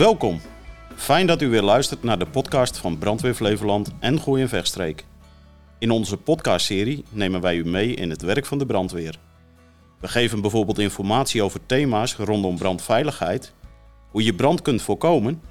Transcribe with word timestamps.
Welkom. 0.00 0.40
Fijn 0.96 1.26
dat 1.26 1.42
u 1.42 1.48
weer 1.48 1.62
luistert 1.62 2.02
naar 2.02 2.18
de 2.18 2.26
podcast 2.26 2.78
van 2.78 2.98
Brandweer 2.98 3.34
Flevoland 3.34 3.90
en 3.98 4.20
Gooi 4.20 4.42
en 4.42 4.48
Vechtstreek. 4.48 5.04
In 5.78 5.90
onze 5.90 6.16
podcastserie 6.16 7.04
nemen 7.10 7.40
wij 7.40 7.56
u 7.56 7.64
mee 7.64 7.94
in 7.94 8.10
het 8.10 8.22
werk 8.22 8.46
van 8.46 8.58
de 8.58 8.66
brandweer. 8.66 9.18
We 10.00 10.08
geven 10.08 10.40
bijvoorbeeld 10.40 10.78
informatie 10.78 11.42
over 11.42 11.60
thema's 11.66 12.16
rondom 12.16 12.58
brandveiligheid, 12.58 13.52
hoe 14.10 14.24
je 14.24 14.34
brand 14.34 14.62
kunt 14.62 14.82
voorkomen, 14.82 15.42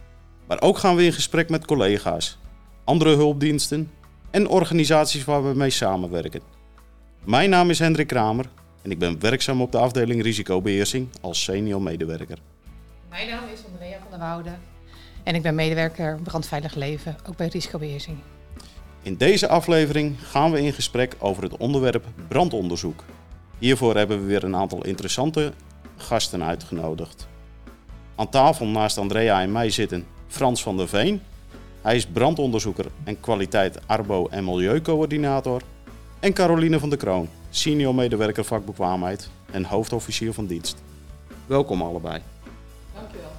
maar 0.48 0.61
ook 0.61 0.77
gaan 0.77 0.95
we 0.95 1.03
in 1.03 1.13
gesprek 1.13 1.50
met 1.50 1.66
collega's, 1.66 2.38
andere 2.84 3.16
hulpdiensten 3.16 3.91
en 4.31 4.47
organisaties 4.47 5.25
waar 5.25 5.47
we 5.47 5.53
mee 5.53 5.70
samenwerken. 5.70 6.41
Mijn 7.23 7.50
naam 7.50 7.70
is 7.70 7.80
Hendrik 7.80 8.08
Kramer 8.08 8.45
en 8.81 8.91
ik 8.91 9.00
ben 9.00 9.20
werkzaam 9.20 9.61
op 9.61 9.72
de 9.72 9.77
afdeling 9.77 10.23
risicobeheersing 10.23 11.08
als 11.22 11.44
senior 11.44 11.81
medewerker. 11.81 12.38
Mijn 13.09 13.30
naam 13.30 13.44
is 13.54 13.59
Andrea 13.72 13.98
van 13.99 14.09
der 14.09 14.20
Woude 14.20 14.49
en 15.23 15.36
ik 15.36 15.41
ben 15.41 15.55
medewerker 15.55 16.20
brandveilig 16.23 16.76
leven, 16.76 17.17
ook 17.27 17.38
bij 17.38 17.48
risicobeheersing. 17.48 18.17
In 19.02 19.17
deze 19.17 19.48
aflevering 19.48 20.16
gaan 20.22 20.52
we 20.52 20.62
in 20.62 20.73
gesprek 20.73 21.16
over 21.20 21.44
het 21.44 21.58
onderwerp 21.58 22.05
brandonderzoek. 22.27 23.03
Hiervoor 23.58 23.95
hebben 23.95 24.20
we 24.20 24.26
weer 24.26 24.44
een 24.44 24.55
aantal 24.55 24.86
interessante 24.86 25.53
gasten 25.98 26.44
uitgenodigd. 26.44 27.27
Aan 28.16 28.30
tafel 28.30 28.66
naast 28.66 28.98
Andrea 28.98 29.41
en 29.41 29.52
mij 29.52 29.70
zitten 29.70 30.05
Frans 30.28 30.64
van 30.64 30.78
der 30.78 30.88
Veen. 30.88 31.22
Hij 31.81 31.95
is 31.95 32.05
brandonderzoeker 32.05 32.86
en 33.03 33.20
kwaliteit 33.20 33.88
arbo- 33.88 34.28
en 34.28 34.44
milieucoördinator. 34.44 35.61
En 36.20 36.33
Caroline 36.33 36.80
van 36.80 36.89
der 36.89 36.98
Kroon, 36.98 37.30
senior 37.50 37.95
medewerker 37.95 38.44
vakbekwaamheid 38.44 39.30
en 39.52 39.64
hoofdofficier 39.64 40.33
van 40.33 40.45
dienst. 40.45 40.83
Welkom 41.45 41.81
allebei. 41.81 42.22
Dankjewel. 43.00 43.31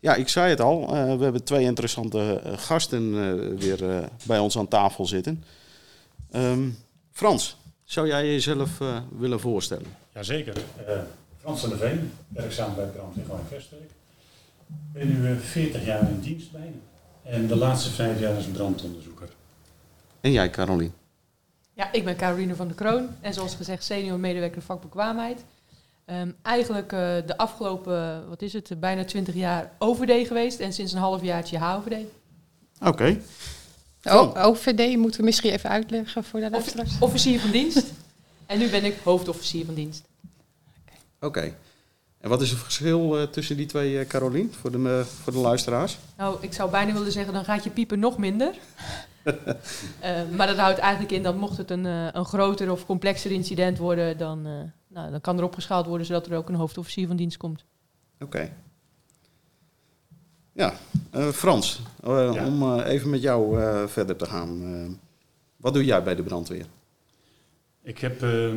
Ja, 0.00 0.14
ik 0.14 0.28
zei 0.28 0.50
het 0.50 0.60
al, 0.60 0.82
eh, 0.82 1.16
we 1.16 1.22
hebben 1.22 1.44
twee 1.44 1.64
interessante 1.64 2.40
eh, 2.44 2.58
gasten 2.58 3.14
eh, 3.14 3.58
weer 3.58 4.08
bij 4.26 4.38
ons 4.38 4.58
aan 4.58 4.68
tafel 4.68 5.06
zitten. 5.06 5.44
Ehm, 6.30 6.68
Frans, 7.12 7.56
zou 7.84 8.06
jij 8.06 8.26
jezelf 8.26 8.80
eh, 8.80 8.96
willen 9.18 9.40
voorstellen? 9.40 9.86
Jazeker. 10.14 10.56
Eh 10.86 10.98
Frans 11.38 11.60
van 11.60 11.68
der 11.68 11.78
Veen, 11.78 12.12
werkzaam 12.28 12.74
bij 12.74 12.86
Brandweer 12.86 13.24
Gewoon 13.24 13.40
Vestwerk. 13.48 13.90
Ik 14.68 14.92
ben 14.92 15.08
nu 15.08 15.30
eh, 15.30 15.36
40 15.36 15.84
jaar 15.84 16.00
in 16.10 16.20
dienst 16.20 16.52
bijna. 16.52 16.76
En 17.22 17.46
de 17.46 17.56
laatste 17.56 17.90
vijf 17.90 18.20
jaar 18.20 18.34
als 18.34 18.46
brandonderzoeker. 18.46 19.28
En 20.20 20.32
jij, 20.32 20.50
Caroline? 20.50 20.90
Ja, 21.72 21.92
ik 21.92 22.04
ben 22.04 22.16
Caroline 22.16 22.54
van 22.54 22.66
der 22.66 22.76
Kroon 22.76 23.08
en 23.20 23.34
zoals 23.34 23.54
gezegd 23.54 23.84
senior 23.84 24.18
medewerker 24.18 24.62
vakbekwaamheid. 24.62 25.44
Ehm, 26.10 26.30
eigenlijk 26.42 26.92
eh, 26.92 26.98
de 27.26 27.36
afgelopen, 27.36 28.28
wat 28.28 28.42
is 28.42 28.52
het, 28.52 28.80
bijna 28.80 29.04
20 29.04 29.34
jaar 29.34 29.72
OVD 29.78 30.26
geweest 30.26 30.60
en 30.60 30.72
sinds 30.72 30.92
een 30.92 30.98
halfjaartje 30.98 31.58
HOVD. 31.58 31.96
Oké. 32.80 33.20
Oh, 34.04 34.46
OVD 34.46 34.96
moeten 34.96 35.20
we 35.20 35.26
misschien 35.26 35.50
even 35.50 35.70
uitleggen 35.70 36.24
voor 36.24 36.40
de 36.40 36.50
luisteraars. 36.50 36.98
Officier 37.00 37.40
van 37.40 37.50
dienst. 37.50 37.92
En 38.46 38.58
nu 38.58 38.68
ben 38.68 38.84
ik 38.84 38.96
hoofdofficier 39.04 39.64
van 39.64 39.74
dienst. 39.74 40.02
Oké. 41.20 41.54
En 42.20 42.28
wat 42.28 42.42
is 42.42 42.50
het 42.50 42.58
verschil 42.58 43.18
eh, 43.18 43.26
tussen 43.26 43.56
die 43.56 43.66
twee, 43.66 43.98
eh, 43.98 44.06
Caroline, 44.06 44.48
voor 44.50 44.70
de, 44.70 45.04
voor 45.22 45.32
de 45.32 45.38
luisteraars? 45.38 45.98
Nou, 46.16 46.36
ik 46.40 46.52
zou 46.52 46.70
bijna 46.70 46.92
willen 46.92 47.12
zeggen, 47.12 47.32
dan 47.32 47.44
gaat 47.44 47.64
je 47.64 47.70
piepen 47.70 47.98
nog 47.98 48.18
minder. 48.18 48.54
Maar 50.36 50.46
dat 50.46 50.56
houdt 50.56 50.78
eigenlijk 50.78 51.12
in 51.12 51.22
dat 51.22 51.36
mocht 51.36 51.56
het 51.56 51.70
een, 51.70 51.84
een 51.84 52.24
groter 52.24 52.70
of 52.70 52.86
complexer 52.86 53.30
incident 53.30 53.78
worden, 53.78 54.18
dan, 54.18 54.46
eh, 54.46 54.52
nou, 54.90 55.10
dan 55.10 55.20
kan 55.20 55.38
er 55.38 55.44
opgeschaald 55.44 55.86
worden 55.86 56.06
zodat 56.06 56.26
er 56.26 56.36
ook 56.36 56.48
een 56.48 56.54
hoofdofficier 56.54 57.06
van 57.06 57.16
dienst 57.16 57.36
komt. 57.36 57.64
Oké. 58.20 58.52
Ja, 60.52 60.74
eh, 61.10 61.28
Frans, 61.28 61.80
eh, 62.04 62.30
Ja. 62.34 62.46
om 62.46 62.62
eh, 62.62 62.92
even 62.92 63.10
met 63.10 63.22
jou 63.22 63.60
eh, 63.62 63.86
verder 63.86 64.16
te 64.16 64.26
gaan. 64.26 64.62
eh, 64.62 64.92
wat 65.56 65.74
doe 65.74 65.84
jij 65.84 66.02
bij 66.02 66.14
de 66.14 66.22
brandweer? 66.22 66.66
Ik 67.82 67.98
heb, 67.98 68.22
eh, 68.22 68.52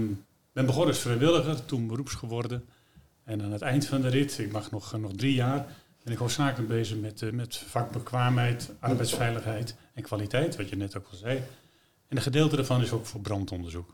ben 0.54 0.66
begonnen 0.66 0.88
als 0.88 1.00
vrijwilliger, 1.00 1.66
toen 1.66 1.88
beroeps 1.88 2.14
geworden. 2.14 2.66
En 3.24 3.42
aan 3.42 3.52
het 3.52 3.62
eind 3.62 3.86
van 3.86 4.02
de 4.02 4.08
rit, 4.08 4.38
ik 4.40 4.52
mag 4.52 4.72
nog, 4.72 4.98
nog 5.00 5.12
drie 5.16 5.34
jaar, 5.34 5.66
ben 6.04 6.14
ik 6.14 6.20
hoofdzakelijk 6.20 6.68
bezig 6.70 6.98
met, 7.00 7.22
eh, 7.22 7.32
met 7.32 7.56
vakbekwaamheid, 7.58 8.72
arbeidsveiligheid 8.80 9.76
en 9.94 10.04
kwaliteit, 10.04 10.56
wat 10.56 10.70
je 10.70 10.76
net 10.76 10.98
ook 10.98 11.08
al 11.12 11.18
zei. 11.18 11.38
En 12.08 12.18
een 12.18 12.22
gedeelte 12.24 12.56
daarvan 12.56 12.82
is 12.82 12.92
ook 12.92 13.06
voor 13.06 13.22
brandonderzoek. 13.22 13.94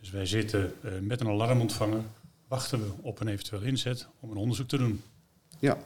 Dus 0.00 0.10
wij 0.10 0.26
zitten 0.26 0.72
eh, 0.82 0.92
met 1.00 1.20
een 1.20 1.28
alarmontvanger, 1.28 2.02
wachten 2.48 2.78
we 2.78 2.90
op 3.00 3.20
een 3.20 3.28
eventueel 3.28 3.62
inzet 3.62 4.08
om 4.20 4.30
een 4.30 4.36
onderzoek 4.36 4.68
te 4.68 4.78
doen. 4.78 5.02
Ja. 5.58 5.78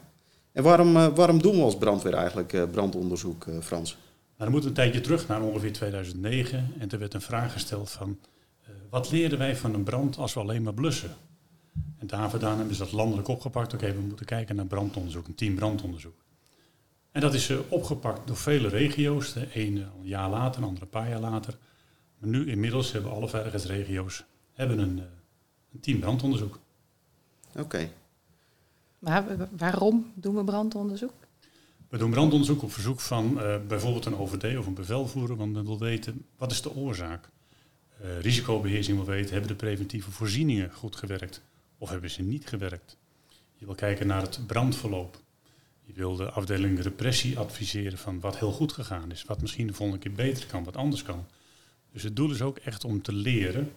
En 0.53 0.62
waarom, 0.62 0.97
eh, 0.97 1.06
waarom 1.15 1.43
doen 1.43 1.56
we 1.56 1.62
als 1.62 1.77
brandweer 1.77 2.15
eigenlijk 2.15 2.53
eh, 2.53 2.62
brandonderzoek, 2.71 3.47
Frans? 3.62 3.97
Maar 4.37 4.50
dan 4.50 4.50
moeten 4.50 4.73
we 4.73 4.77
een 4.77 4.83
tijdje 4.83 5.00
terug 5.00 5.28
naar 5.28 5.43
ongeveer 5.43 5.73
2009 5.73 6.73
en 6.78 6.91
er 6.91 6.99
werd 6.99 7.15
een 7.15 7.21
vraag 7.21 7.53
gesteld 7.53 7.91
van 7.91 8.19
wat 8.91 9.11
leren 9.11 9.39
wij 9.39 9.56
van 9.56 9.75
een 9.75 9.83
brand 9.83 10.17
als 10.17 10.34
we 10.34 10.41
alleen 10.41 10.62
maar 10.62 10.75
blussen? 10.75 11.11
En 11.99 12.06
daar 12.06 12.31
vandaan 12.31 12.56
hebben 12.56 12.75
ze 12.75 12.83
dat 12.83 12.93
landelijk 12.93 13.29
opgepakt. 13.29 13.75
Oké, 13.75 13.93
we 13.93 14.00
moeten 14.00 14.27
kijken 14.27 14.56
naar 14.56 14.67
brandonderzoek, 14.67 15.27
een 15.27 15.34
team 15.34 15.55
brandonderzoek. 15.55 16.25
En 17.11 17.21
dat 17.21 17.34
is 17.34 17.53
opgepakt 17.69 18.27
door 18.27 18.37
vele 18.37 18.69
regio's. 18.69 19.33
De 19.33 19.53
ene 19.53 19.81
een 19.81 20.09
jaar 20.09 20.31
later, 20.31 20.61
de 20.61 20.67
andere 20.67 20.84
een 20.84 20.91
paar 20.91 21.09
jaar 21.09 21.21
later. 21.21 21.59
Maar 22.22 22.31
nu 22.31 22.50
inmiddels 22.50 22.93
hebben 22.93 23.10
alle 23.12 23.28
veiligheidsregio's 23.28 24.25
hebben 24.53 24.78
een, 24.78 24.99
eh, 24.99 25.05
een 25.72 25.81
team 25.81 26.00
brandonderzoek. 26.00 26.59
Oké. 27.56 27.91
Maar 28.99 29.37
wa- 29.37 29.49
waarom 29.56 30.12
doen 30.15 30.34
we 30.34 30.44
brandonderzoek? 30.44 31.12
We 31.88 31.99
doen 31.99 32.11
brandonderzoek 32.11 32.62
op 32.62 32.72
verzoek 32.72 33.00
van 33.00 33.41
eh, 33.41 33.56
bijvoorbeeld 33.69 34.05
een 34.05 34.16
OVD 34.16 34.59
of 34.59 34.66
een 34.66 34.75
bevelvoerder, 34.75 35.37
want 35.37 35.53
men 35.53 35.65
wil 35.65 35.78
weten 35.78 36.25
wat 36.37 36.50
is 36.50 36.62
de 36.62 36.75
oorzaak. 36.75 37.28
Eh 38.00 38.21
risicobeheersing 38.21 38.97
wil 38.97 39.06
weten, 39.06 39.31
hebben 39.31 39.49
de 39.50 39.55
preventieve 39.56 40.11
voorzieningen 40.11 40.72
goed 40.72 40.97
gewerkt 40.97 41.43
of 41.78 41.91
hebben 41.91 42.11
ze 42.11 42.22
niet 42.22 42.47
gewerkt. 42.49 42.97
Je 43.55 43.65
wil 43.66 43.75
kijken 43.75 44.06
naar 44.06 44.22
het 44.22 44.47
brandverloop. 44.47 45.21
Je 45.84 45.93
wil 45.93 46.16
de 46.16 46.31
afdeling 46.31 46.81
repressie 46.81 47.38
adviseren 47.38 47.99
van 47.99 48.21
wat 48.21 48.38
heel 48.38 48.53
goed 48.53 48.72
gegaan 48.72 49.11
is, 49.11 49.25
wat 49.25 49.41
misschien 49.41 49.66
de 49.66 49.72
volgende 49.75 50.00
keer 50.03 50.12
beter 50.12 50.47
kan, 50.47 50.65
wat 50.65 50.77
anders 50.77 51.03
kan. 51.03 51.27
Dus 51.93 52.03
het 52.03 52.17
doel 52.17 52.31
is 52.31 52.43
ook 52.43 52.59
echt 52.59 52.85
om 52.85 53.03
te 53.03 53.13
leren. 53.13 53.73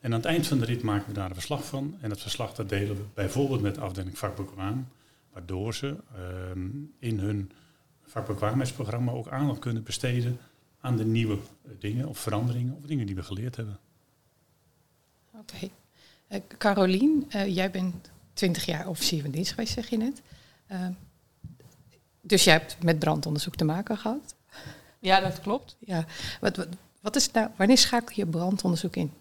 En 0.00 0.12
aan 0.12 0.18
het 0.18 0.24
eind 0.24 0.46
van 0.46 0.58
de 0.58 0.64
rit 0.64 0.82
maken 0.82 1.06
we 1.06 1.12
daar 1.12 1.28
een 1.28 1.34
verslag 1.34 1.64
van. 1.64 1.96
En 2.00 2.08
dat 2.08 2.20
verslag 2.20 2.54
dat 2.54 2.68
delen 2.68 2.96
we 2.96 3.02
bijvoorbeeld 3.14 3.60
met 3.60 3.74
de 3.74 3.80
afdeling 3.80 4.18
vakbekwaam 4.18 4.88
waardoor 5.32 5.74
ze 5.74 5.96
ehm, 6.14 6.68
in 6.98 7.18
hun 7.18 7.50
vakbekwaamheidsprogramma 8.02 9.12
ook 9.12 9.28
aandacht 9.28 9.58
kunnen 9.58 9.82
besteden 9.82 10.38
aan 10.80 10.96
de 10.96 11.04
nieuwe 11.04 11.34
eh, 11.34 11.70
dingen 11.78 12.08
of 12.08 12.18
veranderingen 12.18 12.74
of 12.76 12.84
dingen 12.84 13.06
die 13.06 13.14
we 13.14 13.22
geleerd 13.22 13.56
hebben. 13.56 13.78
Oké. 15.32 15.68
Eh, 16.28 16.40
Carolien, 16.58 17.26
eh, 17.28 17.54
jij 17.54 17.70
bent 17.70 18.10
20 18.32 18.64
jaar 18.64 18.88
officier 18.88 19.22
van 19.22 19.30
dienst 19.30 19.50
geweest, 19.50 19.72
zeg 19.72 19.88
je 19.88 19.96
net. 19.96 20.22
Eh, 20.66 20.86
dus 22.20 22.44
jij 22.44 22.52
hebt 22.52 22.82
met 22.82 22.98
brandonderzoek 22.98 23.56
te 23.56 23.64
maken 23.64 23.98
gehad. 23.98 24.34
Ja, 24.98 25.20
dat 25.20 25.40
klopt. 25.40 25.76
Ja. 25.78 26.04
Wat, 26.40 26.56
wat, 26.56 26.68
wat 27.04 27.16
is 27.16 27.30
nou, 27.30 27.48
wanneer 27.56 27.78
schakel 27.78 28.16
je 28.16 28.26
brandonderzoek 28.26 28.96
in? 28.96 29.12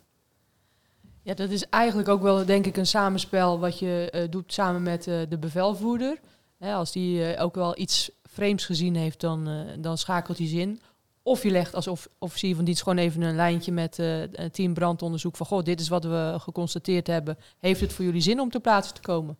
Ja, 1.21 1.33
dat 1.33 1.49
is 1.49 1.69
eigenlijk 1.69 2.07
ook 2.07 2.21
wel, 2.21 2.45
denk 2.45 2.65
ik, 2.65 2.77
een 2.77 2.87
samenspel 2.87 3.59
wat 3.59 3.79
je 3.79 4.09
eh, 4.11 4.29
doet 4.29 4.53
samen 4.53 4.83
met 4.83 5.07
eh, 5.07 5.15
de 5.29 5.37
bevelvoerder. 5.37 6.19
Hè, 6.57 6.73
als 6.73 6.91
die 6.91 7.33
eh, 7.33 7.43
ook 7.43 7.55
wel 7.55 7.79
iets 7.79 8.11
vreemds 8.23 8.65
gezien 8.65 8.95
heeft, 8.95 9.19
dan, 9.19 9.49
dan 9.79 9.97
schakelt 9.97 10.37
hij 10.37 10.47
ze 10.47 10.59
in. 10.59 10.81
Of 11.23 11.43
je 11.43 11.49
legt 11.49 11.75
als 11.75 11.87
of- 11.87 12.07
officier 12.17 12.55
van 12.55 12.65
dienst 12.65 12.83
gewoon 12.83 12.97
even 12.97 13.21
een 13.21 13.35
lijntje 13.35 13.71
met 13.71 13.97
een 13.97 14.51
team 14.51 14.73
brandonderzoek 14.73 15.35
van... 15.35 15.45
...goh, 15.45 15.63
dit 15.63 15.79
is 15.79 15.87
wat 15.87 16.03
we 16.03 16.35
geconstateerd 16.39 17.07
hebben. 17.07 17.37
Heeft 17.59 17.81
het 17.81 17.93
voor 17.93 18.05
jullie 18.05 18.21
zin 18.21 18.39
om 18.39 18.49
ter 18.49 18.59
plaatse 18.61 18.93
te 18.93 19.01
komen? 19.01 19.37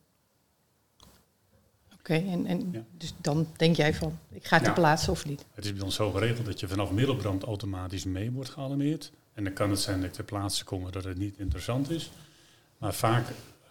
Oké, 2.04 2.14
en, 2.14 2.46
en 2.46 2.70
Ja. 2.72 2.84
dus 2.98 3.14
dan 3.22 3.48
denk 3.58 3.76
jij 3.76 3.94
van, 3.94 4.20
ik 4.32 4.46
ga 4.46 4.58
ter 4.58 4.68
Ja. 4.68 4.74
plaatse 4.74 5.12
of 5.12 5.26
niet? 5.26 5.46
Het 5.54 5.66
is 5.66 5.74
bij 5.74 5.82
ons 5.84 5.96
zo 5.96 6.12
geregeld 6.12 6.46
dat 6.46 6.60
je 6.60 6.68
vanaf 6.68 6.92
middelbrand 6.92 7.44
automatisch 7.44 8.04
mee 8.04 8.32
wordt 8.32 8.50
gealarmeerd. 8.50 9.12
En 9.34 9.44
dan 9.44 9.54
kan 9.54 9.70
het 9.70 9.80
zijn 9.80 9.98
dat 10.00 10.10
ik 10.10 10.14
ter 10.16 10.24
plaatse 10.24 10.64
kom 10.64 10.92
dat 10.92 11.04
het 11.04 11.18
niet 11.18 11.38
interessant 11.38 11.90
is. 11.90 12.12
Maar 12.78 12.94
vaak, 12.94 13.26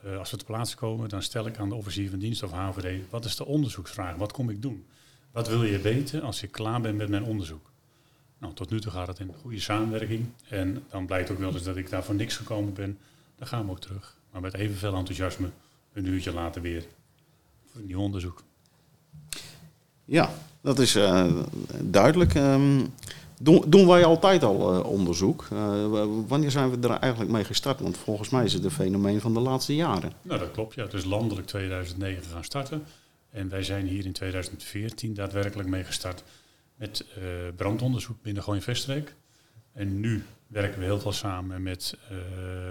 eh, 0.05 0.19
als 0.19 0.31
we 0.31 0.37
ter 0.37 0.47
plaatse 0.47 0.77
komen, 0.77 1.09
dan 1.09 1.23
stel 1.23 1.47
ik 1.47 1.59
aan 1.59 1.69
de 1.69 1.75
officier 1.75 2.11
van 2.11 2.19
dienst 2.19 2.43
of 2.43 2.51
HVD... 2.53 3.01
wat 3.11 3.25
is 3.25 3.37
de 3.37 3.45
onderzoeksvraag? 3.47 4.17
Wat 4.17 4.33
kom 4.33 4.51
ik 4.51 4.63
doen? 4.63 4.87
Wat 5.33 5.49
wil 5.49 5.65
je 5.65 5.79
weten 5.79 6.23
als 6.23 6.43
ik 6.43 6.51
klaar 6.53 6.81
ben 6.81 6.97
met 6.97 7.09
mijn 7.09 7.25
onderzoek? 7.25 7.71
Nou, 8.39 8.55
tot 8.55 8.71
nu 8.71 8.81
toe 8.81 8.93
gaat 8.93 9.07
het 9.07 9.19
in 9.19 9.35
goede 9.41 9.61
samenwerking. 9.61 10.27
En 10.49 10.85
dan 10.91 11.07
blijkt 11.07 11.31
ook 11.31 11.39
wel 11.39 11.53
eens 11.53 11.63
dat 11.63 11.77
ik 11.77 11.91
daar 11.91 12.05
voor 12.05 12.15
niks 12.15 12.37
gekomen 12.37 12.73
ben. 12.73 12.99
Dan 13.37 13.47
gaan 13.47 13.65
we 13.65 13.71
ook 13.71 13.81
terug. 13.81 14.17
Maar 14.31 14.41
met 14.41 14.55
evenveel 14.55 14.95
enthousiasme 14.95 15.51
een 15.93 16.07
uurtje 16.07 16.33
later 16.33 16.63
weer 16.63 16.85
nieuw 17.81 18.01
onderzoek. 18.01 18.43
Ja, 20.05 20.31
dat 20.61 20.79
is 20.79 20.95
eh, 20.95 21.27
duidelijk. 21.81 22.35
Ehm, 22.35 22.87
doen, 23.41 23.65
doen 23.67 23.87
wij 23.87 24.05
altijd 24.05 24.43
al 24.43 24.75
eh, 24.75 24.87
onderzoek? 24.87 25.47
Eh, 25.53 26.05
wanneer 26.27 26.51
zijn 26.51 26.71
we 26.71 26.89
er 26.89 26.99
eigenlijk 26.99 27.33
mee 27.33 27.45
gestart? 27.45 27.81
Want 27.81 27.97
volgens 27.97 28.29
mij 28.29 28.45
is 28.45 28.53
het 28.53 28.65
een 28.65 28.71
fenomeen 28.71 29.21
van 29.21 29.35
de 29.35 29.41
laatste 29.41 29.75
jaren. 29.75 30.13
Nou, 30.23 30.41
dat 30.41 30.51
klopt. 30.51 30.75
Ja. 30.75 30.83
Het 30.83 30.95
is 30.95 31.05
landelijk 31.05 31.47
2009 31.47 32.31
gaan 32.33 32.45
starten. 32.45 32.85
En 33.31 33.49
wij 33.49 33.63
zijn 33.63 33.87
hier 33.87 34.05
in 34.05 34.13
2014 34.13 35.15
daadwerkelijk 35.15 35.69
mee 35.69 35.85
gestart 35.85 36.23
met 36.77 37.05
brandonderzoek 37.57 38.23
binnen 38.23 38.43
Gooi 38.43 38.61
Veststreek. 38.61 39.15
En 39.73 40.01
nu 40.01 40.25
werken 40.47 40.79
we 40.79 40.85
heel 40.85 41.01
veel 41.01 41.13
samen 41.13 41.63
met 41.63 41.97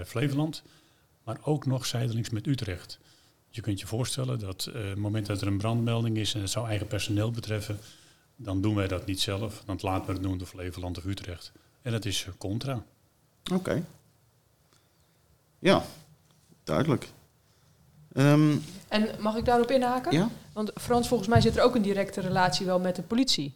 Flevoland, 0.06 0.62
maar 1.24 1.38
ook 1.42 1.66
nog 1.66 1.86
zijdelings 1.86 2.30
met 2.30 2.46
Utrecht. 2.46 2.98
Je 3.54 3.60
kunt 3.60 3.80
je 3.80 3.86
voorstellen 3.86 4.38
dat 4.38 4.68
uh, 4.68 4.88
het 4.88 4.98
moment 4.98 5.26
dat 5.26 5.40
er 5.40 5.46
een 5.46 5.58
brandmelding 5.58 6.16
is 6.16 6.34
en 6.34 6.40
het 6.40 6.50
zou 6.50 6.68
eigen 6.68 6.86
personeel 6.86 7.30
betreffen, 7.30 7.78
dan 8.36 8.60
doen 8.62 8.74
wij 8.74 8.88
dat 8.88 9.06
niet 9.06 9.20
zelf. 9.20 9.62
Dan 9.66 9.78
laten 9.80 10.06
we 10.06 10.12
het 10.12 10.22
doen 10.22 10.38
door 10.38 10.46
Flevoland 10.46 10.98
of 10.98 11.04
Utrecht. 11.04 11.52
En 11.82 11.92
dat 11.92 12.04
is 12.04 12.26
contra. 12.38 12.84
Oké. 13.52 13.84
Ja, 15.58 15.84
duidelijk. 16.64 17.08
Um, 18.16 18.62
en 18.88 19.08
mag 19.20 19.36
ik 19.36 19.44
daarop 19.44 19.70
inhaken? 19.70 20.12
Ja. 20.12 20.30
Want 20.52 20.70
Frans, 20.74 21.08
volgens 21.08 21.28
mij 21.28 21.40
zit 21.40 21.56
er 21.56 21.62
ook 21.62 21.74
een 21.74 21.82
directe 21.82 22.20
relatie 22.20 22.66
wel 22.66 22.80
met 22.80 22.96
de 22.96 23.02
politie. 23.02 23.54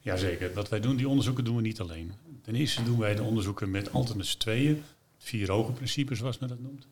Jazeker. 0.00 0.54
Wat 0.54 0.68
wij 0.68 0.80
doen, 0.80 0.96
die 0.96 1.08
onderzoeken 1.08 1.44
doen 1.44 1.56
we 1.56 1.62
niet 1.62 1.80
alleen. 1.80 2.12
Ten 2.42 2.54
eerste 2.54 2.82
doen 2.82 2.98
wij 2.98 3.14
de 3.14 3.22
onderzoeken 3.22 3.70
met 3.70 3.92
altijd 3.92 4.16
met 4.16 4.26
z'n 4.26 4.38
tweeën. 4.38 4.84
Vier 5.18 5.50
ogen 5.50 5.74
principe, 5.74 6.14
zoals 6.14 6.38
men 6.38 6.48
dat 6.48 6.60
noemt. 6.60 6.86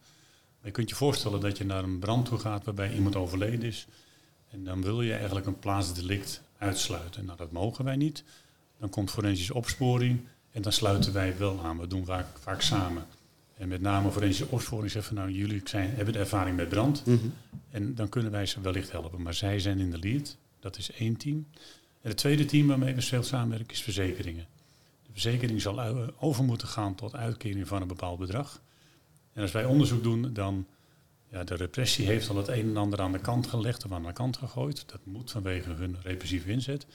Je 0.62 0.70
kunt 0.70 0.88
je 0.88 0.94
voorstellen 0.94 1.40
dat 1.40 1.58
je 1.58 1.64
naar 1.64 1.84
een 1.84 1.98
brand 1.98 2.26
toe 2.26 2.38
gaat 2.38 2.64
waarbij 2.64 2.94
iemand 2.94 3.16
overleden 3.16 3.62
is. 3.62 3.86
En 4.50 4.64
dan 4.64 4.82
wil 4.82 5.02
je 5.02 5.14
eigenlijk 5.14 5.46
een 5.46 5.58
plaatsdelict 5.58 6.42
uitsluiten. 6.58 7.24
Nou, 7.24 7.38
dat 7.38 7.52
mogen 7.52 7.84
wij 7.84 7.96
niet. 7.96 8.24
Dan 8.78 8.88
komt 8.88 9.10
forensische 9.10 9.54
opsporing 9.54 10.20
en 10.50 10.62
dan 10.62 10.72
sluiten 10.72 11.12
wij 11.12 11.38
wel 11.38 11.60
aan. 11.64 11.78
We 11.78 11.86
doen 11.86 12.04
vaak, 12.04 12.26
vaak 12.38 12.60
samen. 12.60 13.06
En 13.56 13.68
met 13.68 13.80
name 13.80 14.10
forensische 14.10 14.50
opsporing 14.50 14.90
zeggen 14.90 15.14
van 15.14 15.24
nou, 15.24 15.36
jullie 15.36 15.60
zijn, 15.64 15.90
hebben 15.94 16.12
de 16.12 16.18
ervaring 16.18 16.56
met 16.56 16.68
brand. 16.68 17.06
Mhm. 17.06 17.26
En 17.70 17.94
dan 17.94 18.08
kunnen 18.08 18.32
wij 18.32 18.46
ze 18.46 18.60
wellicht 18.60 18.92
helpen. 18.92 19.22
Maar 19.22 19.34
zij 19.34 19.60
zijn 19.60 19.78
in 19.78 19.90
de 19.90 19.98
lead. 19.98 20.36
Dat 20.60 20.78
is 20.78 20.92
één 20.92 21.16
team. 21.16 21.46
En 22.02 22.08
het 22.08 22.16
tweede 22.16 22.44
team 22.44 22.66
waarmee 22.66 22.94
we 22.94 23.02
veel 23.02 23.22
samenwerken 23.22 23.72
is 23.72 23.82
verzekeringen. 23.82 24.46
De 25.02 25.12
verzekering 25.12 25.62
zal 25.62 25.80
over 26.18 26.44
moeten 26.44 26.68
gaan 26.68 26.94
tot 26.94 27.14
uitkering 27.14 27.68
van 27.68 27.82
een 27.82 27.88
bepaald 27.88 28.18
bedrag. 28.18 28.60
En 29.36 29.42
als 29.42 29.52
wij 29.52 29.64
onderzoek 29.64 30.02
doen, 30.02 30.32
dan 30.32 30.66
ja, 31.30 31.44
de 31.44 31.54
repressie 31.54 32.06
heeft 32.06 32.28
al 32.28 32.36
het 32.36 32.48
een 32.48 32.68
en 32.68 32.76
ander 32.76 33.00
aan 33.00 33.12
de 33.12 33.18
kant 33.18 33.46
gelegd 33.46 33.84
of 33.84 33.92
aan 33.92 34.02
de 34.02 34.12
kant 34.12 34.36
gegooid. 34.36 34.88
Dat 34.88 35.00
moet 35.04 35.30
vanwege 35.30 35.70
hun 35.70 35.96
repressieve 36.02 36.50
inzet. 36.50 36.86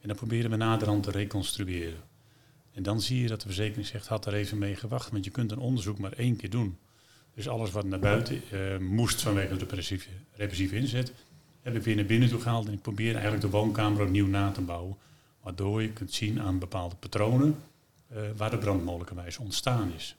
En 0.00 0.08
dan 0.08 0.16
proberen 0.16 0.50
we 0.50 0.56
naderhand 0.56 1.02
te 1.02 1.10
reconstrueren. 1.10 2.00
En 2.72 2.82
dan 2.82 3.00
zie 3.00 3.20
je 3.20 3.28
dat 3.28 3.40
de 3.40 3.46
verzekering 3.46 3.86
zegt, 3.86 4.06
had 4.06 4.26
er 4.26 4.34
even 4.34 4.58
mee 4.58 4.76
gewacht, 4.76 5.10
want 5.10 5.24
je 5.24 5.30
kunt 5.30 5.52
een 5.52 5.58
onderzoek 5.58 5.98
maar 5.98 6.12
één 6.12 6.36
keer 6.36 6.50
doen. 6.50 6.78
Dus 7.34 7.48
alles 7.48 7.70
wat 7.70 7.84
naar 7.84 7.98
buiten 7.98 8.42
uh, 8.52 8.78
moest 8.78 9.22
vanwege 9.22 9.56
de 9.56 9.66
repressieve, 10.34 10.76
inzet, 10.76 11.12
heb 11.62 11.74
ik 11.74 11.82
weer 11.82 11.96
naar 11.96 12.04
binnen 12.04 12.28
toe 12.28 12.40
gehaald. 12.40 12.66
En 12.66 12.72
ik 12.72 12.82
probeer 12.82 13.12
eigenlijk 13.12 13.42
de 13.42 13.50
woonkamer 13.50 14.02
opnieuw 14.02 14.26
na 14.26 14.50
te 14.50 14.60
bouwen. 14.60 14.96
Waardoor 15.42 15.82
je 15.82 15.92
kunt 15.92 16.12
zien 16.12 16.40
aan 16.40 16.58
bepaalde 16.58 16.96
patronen 16.96 17.56
uh, 18.12 18.18
waar 18.36 18.50
de 18.50 18.58
brand 18.58 18.84
mogelijkerwijs 18.84 19.38
ontstaan 19.38 19.92
is. 19.96 20.16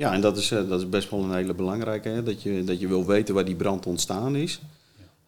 Ja, 0.00 0.12
en 0.12 0.20
dat 0.20 0.36
is, 0.36 0.50
uh, 0.50 0.68
dat 0.68 0.80
is 0.80 0.88
best 0.88 1.10
wel 1.10 1.22
een 1.22 1.34
hele 1.34 1.54
belangrijke. 1.54 2.08
Hè? 2.08 2.22
Dat, 2.22 2.42
je, 2.42 2.64
dat 2.64 2.80
je 2.80 2.88
wil 2.88 3.06
weten 3.06 3.34
waar 3.34 3.44
die 3.44 3.54
brand 3.54 3.86
ontstaan 3.86 4.36
is. 4.36 4.60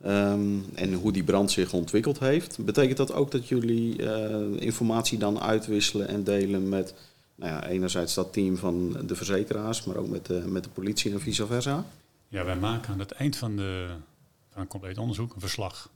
Um, 0.07 0.65
en 0.75 0.93
hoe 0.93 1.13
die 1.13 1.25
brand 1.25 1.51
zich 1.51 1.73
ontwikkeld 1.73 2.19
heeft. 2.19 2.65
Betekent 2.65 2.97
dat 2.97 3.13
ook 3.13 3.31
dat 3.31 3.49
jullie 3.49 4.03
uh, 4.03 4.61
informatie 4.61 5.19
dan 5.19 5.41
uitwisselen 5.41 6.09
en 6.09 6.25
delen 6.25 6.69
met 6.69 6.95
nou 7.35 7.53
ja, 7.53 7.67
enerzijds 7.67 8.15
dat 8.15 8.33
team 8.33 8.57
van 8.57 8.97
de 9.07 9.15
verzekeraars, 9.15 9.85
maar 9.85 9.97
ook 9.97 10.09
met 10.09 10.27
de, 10.27 10.43
met 10.47 10.65
de 10.65 10.71
politie 10.71 11.13
en 11.13 11.21
vice 11.21 11.47
versa? 11.47 11.85
Ja, 12.29 12.45
wij 12.45 12.57
maken 12.57 12.93
aan 12.93 12.99
het 12.99 13.13
eind 13.13 13.37
van, 13.37 13.57
de, 13.57 13.87
van 14.51 14.63
een 14.63 14.69
compleet 14.69 14.99
onderzoek 14.99 15.35
een 15.35 15.41
verslag. 15.41 15.91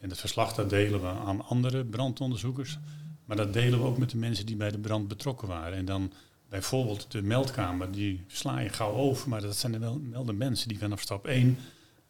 En 0.00 0.08
dat 0.08 0.18
verslag 0.18 0.54
dat 0.54 0.70
delen 0.70 1.00
we 1.00 1.06
aan 1.06 1.46
andere 1.46 1.84
brandonderzoekers. 1.84 2.78
Maar 3.24 3.36
dat 3.36 3.52
delen 3.52 3.78
we 3.78 3.86
ook 3.86 3.98
met 3.98 4.10
de 4.10 4.18
mensen 4.18 4.46
die 4.46 4.56
bij 4.56 4.70
de 4.70 4.78
brand 4.78 5.08
betrokken 5.08 5.48
waren. 5.48 5.78
En 5.78 5.84
dan 5.84 6.12
bijvoorbeeld 6.50 7.10
de 7.10 7.22
meldkamer, 7.22 7.92
die 7.92 8.24
sla 8.26 8.58
je 8.58 8.68
gauw 8.68 8.92
over. 8.92 9.28
Maar 9.28 9.40
dat 9.40 9.56
zijn 9.56 9.80
wel, 9.80 10.24
de 10.24 10.32
mensen 10.32 10.68
die 10.68 10.78
vanaf 10.78 11.00
stap 11.00 11.26
1 11.26 11.58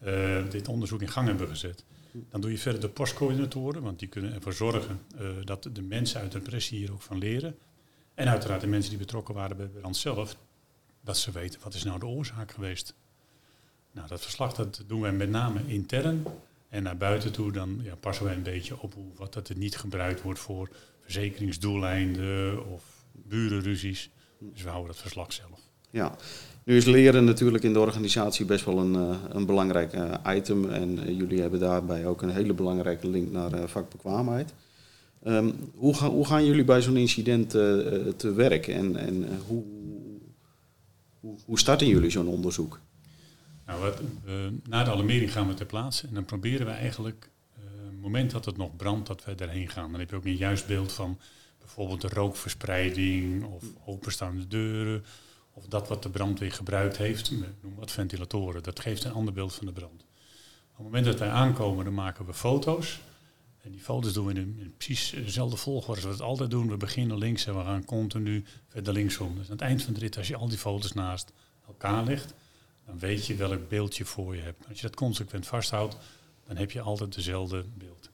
uh, 0.05 0.51
dit 0.51 0.69
onderzoek 0.69 1.01
in 1.01 1.09
gang 1.09 1.29
hebben 1.29 1.49
gezet. 1.49 1.85
Dan 2.31 2.41
doe 2.41 2.51
je 2.51 2.59
verder 2.59 2.81
de 2.81 2.89
postcoördinatoren, 2.89 3.83
want 3.83 3.99
die 3.99 4.09
kunnen 4.09 4.35
ervoor 4.35 4.53
zorgen 4.53 5.01
uh, 5.21 5.29
dat 5.45 5.69
de 5.73 5.83
mensen 5.83 6.21
uit 6.21 6.33
de 6.33 6.39
depressie 6.39 6.79
hier 6.79 6.93
ook 6.93 7.03
van 7.03 7.19
leren. 7.19 7.59
En 8.15 8.29
uiteraard 8.29 8.61
de 8.61 8.67
mensen 8.67 8.91
die 8.91 8.99
betrokken 8.99 9.35
waren 9.35 9.57
bij 9.57 9.67
brand 9.67 9.97
zelf, 9.97 10.37
dat 11.01 11.19
ze 11.19 11.31
weten 11.31 11.61
wat 11.63 11.75
is 11.75 11.85
nou 11.85 11.99
de 11.99 12.07
oorzaak 12.07 12.53
geweest. 12.53 12.95
Nou, 13.93 14.09
dat 14.09 14.23
verslag 14.23 14.55
dat 14.55 14.85
doen 14.87 15.01
wij 15.01 15.13
met 15.13 15.31
name 15.31 15.61
intern. 15.67 16.27
En 16.69 16.83
naar 16.83 16.97
buiten 16.97 17.33
toe 17.33 17.53
dan 17.53 17.81
ja, 17.83 17.95
passen 17.95 18.25
wij 18.25 18.35
een 18.35 18.43
beetje 18.43 18.81
op 18.81 18.95
hoe, 18.95 19.15
wat 19.17 19.33
dat 19.33 19.49
er 19.49 19.57
niet 19.57 19.77
gebruikt 19.77 20.23
wordt 20.23 20.41
voor 20.41 20.71
verzekeringsdoeleinden 21.01 22.67
of 22.67 22.85
burenruzies. 23.13 24.11
Dus 24.41 24.63
we 24.63 24.69
houden 24.69 24.93
dat 24.93 25.03
verslag 25.03 25.33
zelf. 25.33 25.61
Ja, 25.91 26.17
nu 26.65 26.77
is 26.77 26.85
leren 26.85 27.25
natuurlijk 27.25 27.65
in 27.65 27.73
de 27.73 27.81
organisatie 27.81 28.45
best 28.45 28.65
wel 28.65 28.79
een, 28.79 28.95
uh, 28.95 29.17
een 29.29 29.47
belangrijk 29.47 29.95
uh, 29.95 30.15
item. 30.27 30.71
En 30.71 30.99
uh, 30.99 31.19
jullie 31.19 31.41
hebben 31.41 31.61
daarbij 31.61 32.07
ook 32.07 32.23
een 32.23 32.31
hele 32.31 32.53
belangrijke 32.53 33.09
link 33.09 33.31
naar 33.33 33.69
vakbekwaamheid. 33.69 34.53
Um, 35.27 35.71
hoe, 35.75 35.95
ga, 35.95 36.09
hoe, 36.09 36.27
gaan 36.27 36.45
jullie 36.45 36.65
bij 36.65 36.83
zo'n 36.83 36.97
incident 36.97 37.51
te 37.51 38.33
werk 38.37 38.67
en, 38.67 38.97
en 38.97 39.29
hoe, 39.47 39.65
hoe, 41.21 41.37
hoe, 41.45 41.59
starten 41.59 41.87
jullie 41.87 42.11
zo'n 42.11 42.29
onderzoek? 42.29 42.81
Nou, 43.67 43.81
wat, 43.81 44.01
na 44.69 44.85
de 44.85 44.91
alarmering 44.91 45.33
gaan 45.33 45.49
we 45.49 45.55
ter 45.55 45.67
plaatse 45.67 46.07
en 46.07 46.15
dan 46.15 46.25
proberen 46.25 46.67
we 46.67 46.73
eigenlijk, 46.73 47.31
het 47.85 48.01
moment 48.01 48.31
dat 48.31 48.45
het 48.45 48.57
nog 48.57 48.77
brandt, 48.77 49.07
dat 49.07 49.25
we 49.25 49.35
erheen 49.35 49.69
gaan. 49.69 49.91
Dan 49.91 50.01
heb 50.01 50.11
je 50.11 50.17
ook 50.17 50.25
een 50.25 50.37
juist 50.37 50.67
beeld 50.67 50.93
van 50.93 51.19
bijvoorbeeld 51.75 52.01
de 52.01 52.21
rookverspreiding 52.21 53.45
of 53.45 53.65
openstaande 53.85 54.47
deuren 54.47 55.05
of 55.53 55.67
dat 55.67 55.89
wat 55.89 56.03
de 56.03 56.11
brandweer 56.11 56.53
gebruikt 56.53 56.97
heeft, 56.97 57.31
noem 57.31 57.75
wat 57.75 57.91
ventilatoren, 57.91 58.63
dat 58.63 58.81
geeft 58.81 59.05
een 59.05 59.13
ander 59.13 59.35
beeld 59.35 59.55
van 59.55 59.67
de 59.67 59.73
brand. 59.73 60.05
Op 60.71 60.77
het 60.77 60.85
moment 60.85 61.05
dat 61.05 61.19
wij 61.19 61.29
aankomen, 61.29 61.85
dan 61.85 61.95
maken 61.95 62.27
we 62.27 62.35
foto's. 62.35 63.01
En 63.63 63.71
die 63.71 63.81
foto's 63.81 64.13
doen 64.13 64.27
we 64.27 64.35
in, 64.35 64.75
precies 64.77 65.11
dezelfde 65.11 65.57
volgorde 65.57 66.01
zoals 66.01 66.17
we 66.17 66.23
het 66.23 66.31
altijd 66.31 66.51
doen. 66.51 66.69
We 66.69 66.77
beginnen 66.77 67.19
links 67.19 67.47
en 67.47 67.59
we 67.59 67.65
gaan 67.65 67.85
continu 67.85 68.45
verder 68.69 68.93
linksom. 68.93 69.35
Dus 69.37 69.45
aan 69.45 69.53
het 69.53 69.61
eind 69.61 69.83
van 69.83 69.93
de 69.93 70.01
rit, 70.01 70.17
als 70.17 70.29
je 70.29 70.37
al 70.37 70.49
die 70.49 70.59
foto's 70.59 70.93
naast 70.93 71.33
elkaar 71.67 72.05
legt, 72.05 72.35
dan 72.87 72.99
weet 72.99 73.27
je 73.27 73.35
welk 73.35 73.69
beeld 73.69 73.97
je 73.97 74.05
voor 74.05 74.37
je 74.37 74.43
hebt. 74.43 74.69
Als 74.69 74.81
je 74.81 74.87
dat 74.87 74.97
consequent 74.97 75.47
vasthoudt, 75.47 75.97
dan 76.47 76.57
heb 76.57 76.71
je 76.71 76.81
altijd 76.81 77.15
dezelfde 77.15 77.65
beeld. 77.75 78.11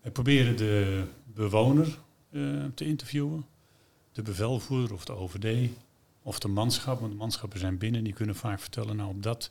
We 0.00 0.10
proberen 0.10 0.56
de 0.56 1.04
bewoner 1.24 1.98
uh, 2.32 2.64
te 2.74 2.84
interviewen, 2.84 3.46
de 4.12 4.22
bevelvoerder 4.22 4.92
of 4.92 5.04
de 5.04 5.12
OVD, 5.12 5.70
of 6.22 6.38
de 6.38 6.48
manschap, 6.48 7.00
want 7.00 7.12
de 7.12 7.18
manschappen 7.18 7.58
zijn 7.58 7.78
binnen, 7.78 8.04
die 8.04 8.12
kunnen 8.12 8.36
vaak 8.36 8.60
vertellen, 8.60 8.96
nou 8.96 9.10
op 9.10 9.22
dat 9.22 9.50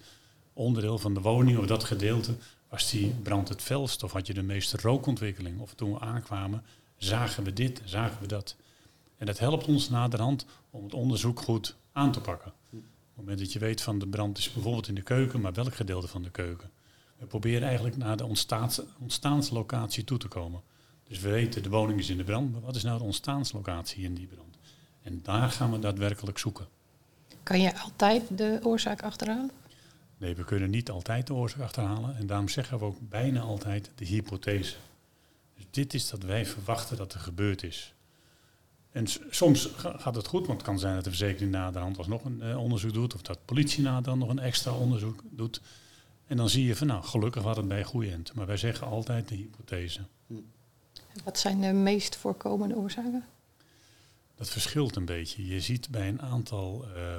onderdeel 0.54 0.98
van 0.98 1.14
de 1.14 1.22
woning 1.22 1.58
of 1.58 1.66
dat 1.66 1.84
gedeelte 1.84 2.36
was 2.70 2.90
die 2.90 3.10
brand 3.24 3.50
het 3.50 3.62
felst 3.62 4.04
of 4.04 4.12
had 4.12 4.28
je 4.28 4.34
de 4.34 4.42
meeste 4.42 4.78
rookontwikkeling. 4.78 5.60
Of 5.60 5.74
toen 5.74 5.94
we 5.94 6.00
aankwamen, 6.00 6.64
zagen 6.98 7.44
we 7.44 7.54
dit, 7.54 7.82
zagen 7.86 8.22
we 8.22 8.28
dat. 8.28 8.56
En 9.18 9.26
dat 9.26 9.40
helpt 9.40 9.66
ons 9.66 9.90
naderhand 9.90 10.46
om 10.70 10.84
het 10.84 10.94
onderzoek 10.94 11.40
goed 11.40 11.76
aan 11.92 12.12
te 12.12 12.22
pakken. 12.22 12.52
Op 12.72 12.72
het 12.72 13.16
moment 13.16 13.40
dat 13.40 13.54
je 13.54 13.60
weet 13.60 13.82
van 13.82 14.00
de 14.00 14.08
brand 14.08 14.38
is 14.38 14.54
bijvoorbeeld 14.54 14.88
in 14.88 14.96
de 14.96 15.02
keuken, 15.02 15.42
maar 15.42 15.54
welk 15.54 15.76
gedeelte 15.76 16.08
van 16.08 16.24
de 16.24 16.30
keuken. 16.30 16.72
We 17.18 17.26
proberen 17.26 17.68
eigenlijk 17.68 17.98
naar 17.98 18.18
de 18.18 18.26
ontstaans, 18.26 18.82
ontstaanslocatie 19.00 20.04
toe 20.04 20.18
te 20.18 20.28
komen. 20.28 20.62
Dus 21.12 21.20
we 21.20 21.30
weten, 21.30 21.64
de 21.64 21.70
woning 21.70 22.00
is 22.00 22.10
in 22.10 22.18
de 22.18 22.24
brand, 22.24 22.52
maar 22.52 22.62
wat 22.62 22.76
is 22.76 22.84
nou 22.84 22.98
de 22.98 23.04
ontstaanslocatie 23.04 24.04
in 24.04 24.14
die 24.14 24.28
brand? 24.28 24.58
En 25.02 25.20
daar 25.24 25.50
gaan 25.50 25.72
we 25.72 25.80
daadwerkelijk 25.80 26.38
zoeken. 26.38 26.68
Kan 27.44 27.62
je 27.62 27.80
altijd 27.80 28.38
de 28.38 28.60
oorzaak 28.64 29.04
achterhalen? 29.04 29.52
Nee, 30.18 30.36
we 30.36 30.44
kunnen 30.44 30.70
niet 30.70 30.90
altijd 30.90 31.28
de 31.28 31.34
oorzaak 31.34 31.62
achterhalen. 31.62 32.18
En 32.18 32.28
daarom 32.28 32.50
zeggen 32.50 32.80
we 32.80 32.86
ook 32.86 33.10
bijna 33.10 33.40
altijd 33.40 33.92
de 33.96 34.06
hypothese. 34.06 34.76
Dus 35.56 35.66
dit 35.70 35.94
is 35.94 36.10
dat 36.10 36.24
wij 36.24 36.46
verwachten 36.46 36.98
dat 36.98 37.14
er 37.14 37.20
gebeurd 37.20 37.64
is. 37.64 37.94
En 38.92 39.06
soms 39.30 39.70
gaat 39.76 40.16
het 40.16 40.28
goed, 40.28 40.48
want 40.48 40.60
het 40.60 40.68
kan 40.68 40.80
zijn 40.80 40.96
dat 40.96 41.04
de 41.04 41.10
verzekering 41.10 41.52
naderhand 41.52 41.98
alsnog 41.98 42.24
een 42.24 42.40
uh, 42.44 42.58
onderzoek 42.58 42.94
doet. 42.94 43.16
Of 43.16 43.22
dat 43.22 43.36
de 43.36 43.42
politie 43.46 43.84
naderhand 43.84 44.20
nog 44.20 44.30
een 44.30 44.40
extra 44.40 44.74
onderzoek 44.74 45.24
doet. 45.30 45.62
En 46.28 46.38
dan 46.38 46.50
zie 46.50 46.66
je 46.66 46.76
van 46.76 46.88
nou, 46.88 47.04
gelukkig 47.04 47.44
had 47.44 47.56
het 47.56 47.68
bij 47.68 47.84
goede 47.84 48.12
end. 48.12 48.34
Maar 48.34 48.46
wij 48.46 48.58
zeggen 48.58 48.88
altijd 48.88 49.28
de 49.28 49.36
hypothese. 49.36 50.02
Wat 51.24 51.40
zijn 51.40 51.62
de 51.62 51.74
meest 51.74 52.16
voorkomende 52.16 52.76
oorzaken? 52.76 53.26
Dat 54.36 54.50
verschilt 54.50 54.96
een 54.96 55.06
beetje. 55.06 55.48
Je 55.48 55.62
ziet 55.62 55.90
bij 55.90 56.08
een 56.08 56.22
aantal 56.22 56.86
uh, 56.96 57.16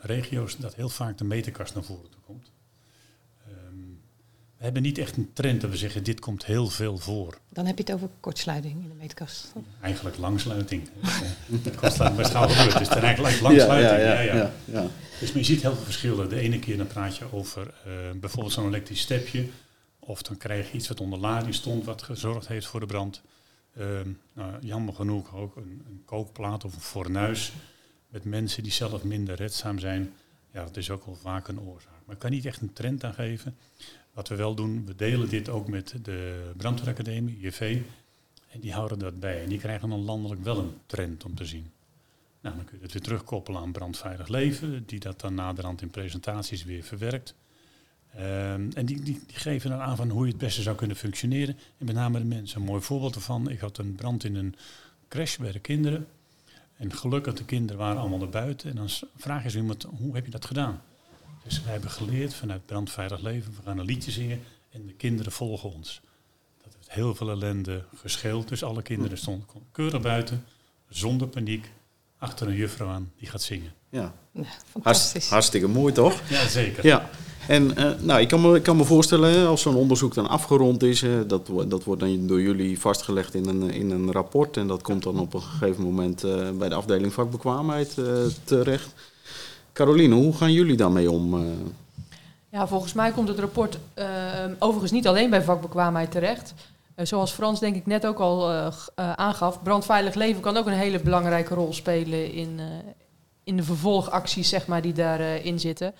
regio's 0.00 0.56
dat 0.56 0.74
heel 0.74 0.88
vaak 0.88 1.18
de 1.18 1.24
meterkast 1.24 1.74
naar 1.74 1.84
voren 1.84 2.10
toe 2.10 2.20
komt. 2.26 2.50
Um, 3.48 4.00
we 4.56 4.64
hebben 4.64 4.82
niet 4.82 4.98
echt 4.98 5.16
een 5.16 5.32
trend 5.32 5.60
dat 5.60 5.70
we 5.70 5.76
zeggen 5.76 6.04
dit 6.04 6.20
komt 6.20 6.44
heel 6.44 6.68
veel 6.68 6.98
voor. 6.98 7.38
Dan 7.48 7.66
heb 7.66 7.78
je 7.78 7.84
het 7.84 7.92
over 7.92 8.08
kortsluiting 8.20 8.82
in 8.82 8.88
de 8.88 8.94
meterkast. 8.94 9.52
Eigenlijk 9.80 10.16
langsluiting. 10.16 10.88
kortsluiting 11.76 12.14
bij 12.16 12.24
schaal 12.24 12.48
gebeurt. 12.48 12.78
Dus 12.78 12.88
dan 12.88 12.98
eigenlijk 12.98 13.40
langsluiting. 13.40 14.02
Ja, 14.02 14.20
ja, 14.20 14.20
ja, 14.20 14.34
ja, 14.34 14.52
ja. 14.64 14.86
Dus 15.20 15.32
je 15.32 15.44
ziet 15.44 15.62
heel 15.62 15.74
veel 15.74 15.84
verschillen. 15.84 16.28
De 16.28 16.40
ene 16.40 16.58
keer 16.58 16.76
dan 16.76 16.86
praat 16.86 17.16
je 17.16 17.32
over 17.32 17.74
uh, 17.86 17.92
bijvoorbeeld 18.20 18.54
zo'n 18.54 18.66
elektrisch 18.66 19.00
stepje 19.00 19.48
Of 19.98 20.22
dan 20.22 20.36
krijg 20.36 20.70
je 20.70 20.76
iets 20.76 20.88
wat 20.88 21.00
onder 21.00 21.18
lading 21.18 21.54
stond, 21.54 21.84
wat 21.84 22.02
gezorgd 22.02 22.48
heeft 22.48 22.66
voor 22.66 22.80
de 22.80 22.86
brand. 22.86 23.22
Ehm, 23.76 24.10
nou, 24.32 24.54
jammer 24.60 24.94
genoeg 24.94 25.34
ook 25.34 25.56
een, 25.56 25.82
een, 25.88 26.02
kookplaat 26.04 26.64
of 26.64 26.74
een 26.74 26.80
fornuis 26.80 27.52
met 28.08 28.24
mensen 28.24 28.62
die 28.62 28.72
zelf 28.72 29.04
minder 29.04 29.34
redzaam 29.34 29.78
zijn. 29.78 30.12
Ja, 30.52 30.64
dat 30.64 30.76
is 30.76 30.90
ook 30.90 31.04
wel 31.04 31.14
vaak 31.14 31.48
een 31.48 31.60
oorzaak. 31.60 32.00
Maar 32.04 32.14
ik 32.14 32.20
kan 32.20 32.30
niet 32.30 32.46
echt 32.46 32.60
een 32.60 32.72
trend 32.72 33.04
aangeven. 33.04 33.56
Wat 34.12 34.28
we 34.28 34.34
wel 34.34 34.54
doen, 34.54 34.86
we 34.86 34.94
delen 34.94 35.28
dit 35.28 35.48
ook 35.48 35.68
met 35.68 35.94
de 36.02 36.50
Brandweeracademie, 36.56 37.40
JV. 37.40 37.80
En 38.48 38.60
die 38.60 38.72
houden 38.72 38.98
dat 38.98 39.20
bij. 39.20 39.42
En 39.42 39.48
die 39.48 39.58
krijgen 39.58 39.88
dan 39.88 40.04
landelijk 40.04 40.44
wel 40.44 40.58
een 40.58 40.74
trend 40.86 41.24
om 41.24 41.34
te 41.34 41.44
zien. 41.44 41.70
Nou, 42.40 42.56
dan 42.56 42.64
kun 42.64 42.76
je 42.76 42.82
het 42.82 42.92
weer 42.92 43.02
terugkoppelen 43.02 43.60
aan 43.60 43.72
brandveilig 43.72 44.28
leven, 44.28 44.86
die 44.86 45.00
dat 45.00 45.20
dan 45.20 45.34
naderhand 45.34 45.82
in 45.82 45.90
presentaties 45.90 46.64
weer 46.64 46.82
verwerkt. 46.82 47.34
Um, 48.18 48.22
en 48.74 48.86
die, 48.86 49.02
die, 49.02 49.02
die, 49.02 49.36
geven 49.36 49.70
dan 49.70 49.80
aan 49.80 49.96
van 49.96 50.10
hoe 50.10 50.24
je 50.24 50.30
het 50.30 50.40
beste 50.40 50.62
zou 50.62 50.76
kunnen 50.76 50.96
functioneren. 50.96 51.56
En 51.78 51.86
met 51.86 51.94
name 51.94 52.18
de 52.18 52.24
mensen. 52.24 52.60
Een 52.60 52.66
mooi 52.66 52.82
voorbeeld 52.82 53.14
ervan, 53.14 53.50
ik 53.50 53.60
had 53.60 53.78
een 53.78 53.94
brand 53.94 54.24
in 54.24 54.34
een 54.34 54.54
crash 55.08 55.36
bij 55.36 55.52
de 55.52 55.58
kinderen. 55.58 56.06
En 56.76 56.92
gelukkig, 56.92 57.34
de 57.34 57.44
kinderen 57.44 57.76
waren 57.76 58.00
allemaal 58.00 58.18
naar 58.18 58.28
buiten. 58.28 58.70
En 58.70 58.76
dan 58.76 58.88
vraag 59.16 59.42
je 59.42 59.50
zo 59.50 59.58
iemand, 59.58 59.86
hoe 59.98 60.14
heb 60.14 60.24
je 60.24 60.30
dat 60.30 60.44
gedaan? 60.44 60.82
Dus 61.44 61.62
wij 61.62 61.72
hebben 61.72 61.90
geleerd 61.90 62.34
vanuit 62.34 62.66
Brandveilig 62.66 63.20
Leven, 63.20 63.52
we 63.52 63.62
gaan 63.64 63.78
een 63.78 63.84
liedje 63.84 64.10
zingen 64.10 64.42
en 64.70 64.86
de 64.86 64.92
kinderen 64.92 65.32
volgen 65.32 65.72
ons. 65.72 66.00
Dat 66.62 66.72
heeft 66.76 66.90
heel 66.90 67.14
veel 67.14 67.30
ellende 67.30 67.84
gescheeld. 67.96 68.48
Dus 68.48 68.62
alle 68.62 68.82
kinderen 68.82 69.18
stonden 69.18 69.46
keurig 69.72 70.00
buiten, 70.00 70.44
zonder 70.88 71.28
paniek, 71.28 71.70
achter 72.18 72.48
een 72.48 72.54
juffrouw 72.54 72.88
aan 72.88 73.12
die 73.18 73.28
gaat 73.28 73.42
zingen. 73.42 73.72
Ja, 73.88 74.14
fantastisch. 74.70 75.28
hartstikke 75.28 75.68
mooi 75.68 75.92
toch? 75.92 76.28
Ja, 76.28 76.48
zeker. 76.48 76.86
Ja. 76.86 77.10
En 77.48 77.70
uh, 77.78 77.90
nou, 78.00 78.20
ik 78.20 78.28
kan, 78.28 78.40
me, 78.40 78.56
ik 78.56 78.62
kan 78.62 78.76
me 78.76 78.84
voorstellen, 78.84 79.46
als 79.46 79.62
zo'n 79.62 79.74
onderzoek 79.76 80.14
dan 80.14 80.28
afgerond 80.28 80.82
is, 80.82 81.04
dat, 81.26 81.50
dat 81.68 81.84
wordt 81.84 82.00
dan 82.00 82.26
door 82.26 82.40
jullie 82.40 82.80
vastgelegd 82.80 83.34
in 83.34 83.48
een, 83.48 83.70
in 83.70 83.90
een 83.90 84.12
rapport. 84.12 84.56
En 84.56 84.66
dat 84.66 84.82
komt 84.82 85.02
dan 85.02 85.18
op 85.18 85.34
een 85.34 85.42
gegeven 85.42 85.82
moment 85.82 86.24
uh, 86.24 86.50
bij 86.50 86.68
de 86.68 86.74
afdeling 86.74 87.12
vakbekwaamheid 87.12 87.96
terecht. 88.44 88.94
Caroline, 89.72 90.14
hoe 90.14 90.32
gaan 90.32 90.52
jullie 90.52 90.76
daarmee 90.76 91.10
om? 91.10 91.44
Ja, 92.50 92.66
volgens 92.66 92.92
mij 92.92 93.10
komt 93.10 93.28
het 93.28 93.38
rapport 93.38 93.78
overigens 94.58 94.92
niet 94.92 95.08
alleen 95.08 95.30
bij 95.30 95.42
vakbekwaamheid 95.42 96.10
terecht. 96.10 96.54
zoals 96.96 97.32
Frans 97.32 97.60
denk 97.60 97.76
ik 97.76 97.86
net 97.86 98.06
ook 98.06 98.18
al 98.18 98.50
aangaf, 98.96 99.62
brandveilig 99.62 100.14
leven 100.14 100.40
kan 100.40 100.56
ook 100.56 100.66
een 100.66 100.72
hele 100.72 101.00
belangrijke 101.00 101.54
rol 101.54 101.72
spelen 101.72 102.32
in, 102.32 102.60
in 103.44 103.56
de 103.56 103.62
vervolgacties 103.62 104.48
zeg 104.48 104.66
maar, 104.66 104.82
die 104.82 104.92
daarin 104.92 105.60
zitten. 105.60 105.94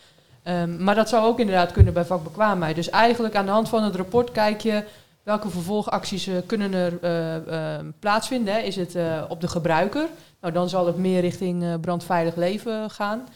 Um, 0.49 0.83
maar 0.83 0.95
dat 0.95 1.09
zou 1.09 1.27
ook 1.27 1.41
inderdaad 1.41 1.73
kunnen 1.73 1.93
bij 1.93 2.05
vakbekwaamheid. 2.05 2.77
Dus 2.77 2.91
eigenlijk 2.91 3.35
aan 3.35 3.45
de 3.47 3.53
hand 3.53 3.69
van 3.69 3.83
het 3.83 3.95
rapport 3.95 4.33
kijk 4.33 4.61
je 4.61 4.85
welke 5.23 5.51
vervolgacties 5.51 6.29
uh, 6.29 6.37
kunnen 6.47 6.75
er 6.75 6.93
uh, 7.03 7.89
plaatsvinden. 7.99 8.55
Hè. 8.55 8.61
Is 8.61 8.77
het 8.77 8.95
uh, 8.95 9.23
op 9.29 9.41
de 9.41 9.49
gebruiker? 9.49 10.09
Nou, 10.41 10.53
dan 10.53 10.69
zal 10.69 10.87
het 10.87 10.97
meer 10.97 11.21
richting 11.21 11.81
brandveilig 11.81 12.37
leven 12.37 12.91
gaan. 12.91 13.29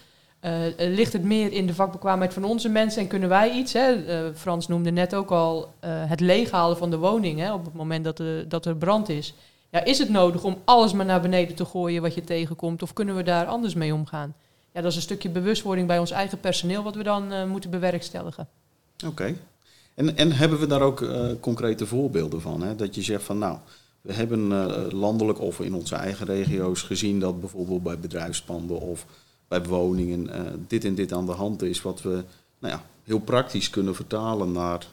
ligt 0.77 1.13
het 1.13 1.23
meer 1.23 1.53
in 1.53 1.67
de 1.67 1.75
vakbekwaamheid 1.75 2.33
van 2.33 2.45
onze 2.45 2.69
mensen 2.69 3.03
en 3.03 3.09
kunnen 3.09 3.29
wij 3.29 3.51
iets? 3.51 3.73
Hè? 3.73 3.95
Frans 4.35 4.69
noemde 4.69 4.91
net 4.91 5.15
ook 5.15 5.31
al 5.31 5.73
het 5.87 6.21
leeghalen 6.21 6.77
van 6.77 6.91
de 6.91 6.99
woning 6.99 7.41
hè, 7.41 7.53
op 7.53 7.65
het 7.65 7.75
moment 7.75 8.05
dat, 8.05 8.23
dat 8.49 8.67
er 8.67 8.77
brand 8.77 9.09
is. 9.09 9.35
Ja, 9.71 9.85
is 9.85 9.99
het 9.99 10.09
nodig 10.09 10.45
om 10.45 10.59
alles 10.65 10.93
maar 10.93 11.07
naar 11.07 11.21
beneden 11.21 11.57
te 11.57 11.65
gooien 11.65 12.03
wat 12.03 12.15
je 12.15 12.25
tegenkomt? 12.25 12.83
Of 12.83 12.93
kunnen 12.93 13.17
we 13.17 13.23
daar 13.23 13.47
anders 13.47 13.75
mee 13.75 13.95
omgaan? 13.95 14.35
Ja, 14.73 14.81
dat 14.81 14.91
is 14.91 14.97
een 14.97 15.03
stukje 15.03 15.29
bewustwording 15.29 15.87
bij 15.87 15.99
ons 15.99 16.11
eigen 16.11 16.41
personeel 16.41 16.83
wat 16.83 16.95
we 16.95 17.03
dan 17.03 17.33
uh, 17.33 17.45
moeten 17.45 17.71
bewerkstelligen. 17.71 18.49
Oké. 19.07 19.37
En, 19.95 20.17
en 20.17 20.33
hebben 20.33 20.59
we 20.59 20.67
daar 20.67 20.81
ook 20.81 21.01
uh, 21.01 21.31
concrete 21.41 21.87
voorbeelden 21.87 22.41
van? 22.41 22.63
Hè? 22.63 22.77
Dat 22.77 22.95
je 22.95 23.03
zegt 23.03 23.23
van 23.23 23.39
nou, 23.39 23.59
we 24.01 24.13
hebben 24.13 24.51
uh, 24.51 24.91
landelijk 24.91 25.41
of 25.41 25.61
in 25.61 25.75
onze 25.75 25.95
eigen 25.95 26.27
regio's 26.27 26.83
gezien 26.83 27.21
dat 27.21 27.41
bijvoorbeeld 27.41 27.83
bij 27.83 27.99
bedrijfspanden 27.99 28.81
of 28.81 29.07
bij 29.49 29.63
woningen 29.63 30.29
dit 30.69 30.85
en 30.85 30.95
dit 30.95 31.13
aan 31.13 31.27
de 31.27 31.33
hand 31.33 31.63
is, 31.63 31.83
wat 31.83 32.03
we 32.03 32.25
nou 32.59 32.75
ja, 32.75 32.85
heel 33.05 33.19
praktisch 33.19 33.71
kunnen 33.71 33.95
vertalen 33.95 34.53
naar 34.53 34.87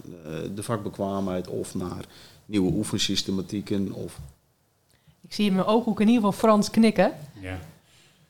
de 0.55 0.63
vakbekwaamheid 0.63 1.47
of 1.47 1.75
naar 1.75 2.05
nieuwe 2.45 2.71
oefensystematieken. 2.71 3.91
Of... 3.91 4.19
Ik 5.21 5.33
zie 5.33 5.45
in 5.45 5.53
mijn 5.53 5.65
ooghoek 5.65 6.01
in 6.01 6.07
ieder 6.07 6.23
geval 6.23 6.39
Frans 6.39 6.69
knikken. 6.69 7.13
Ja. 7.41 7.59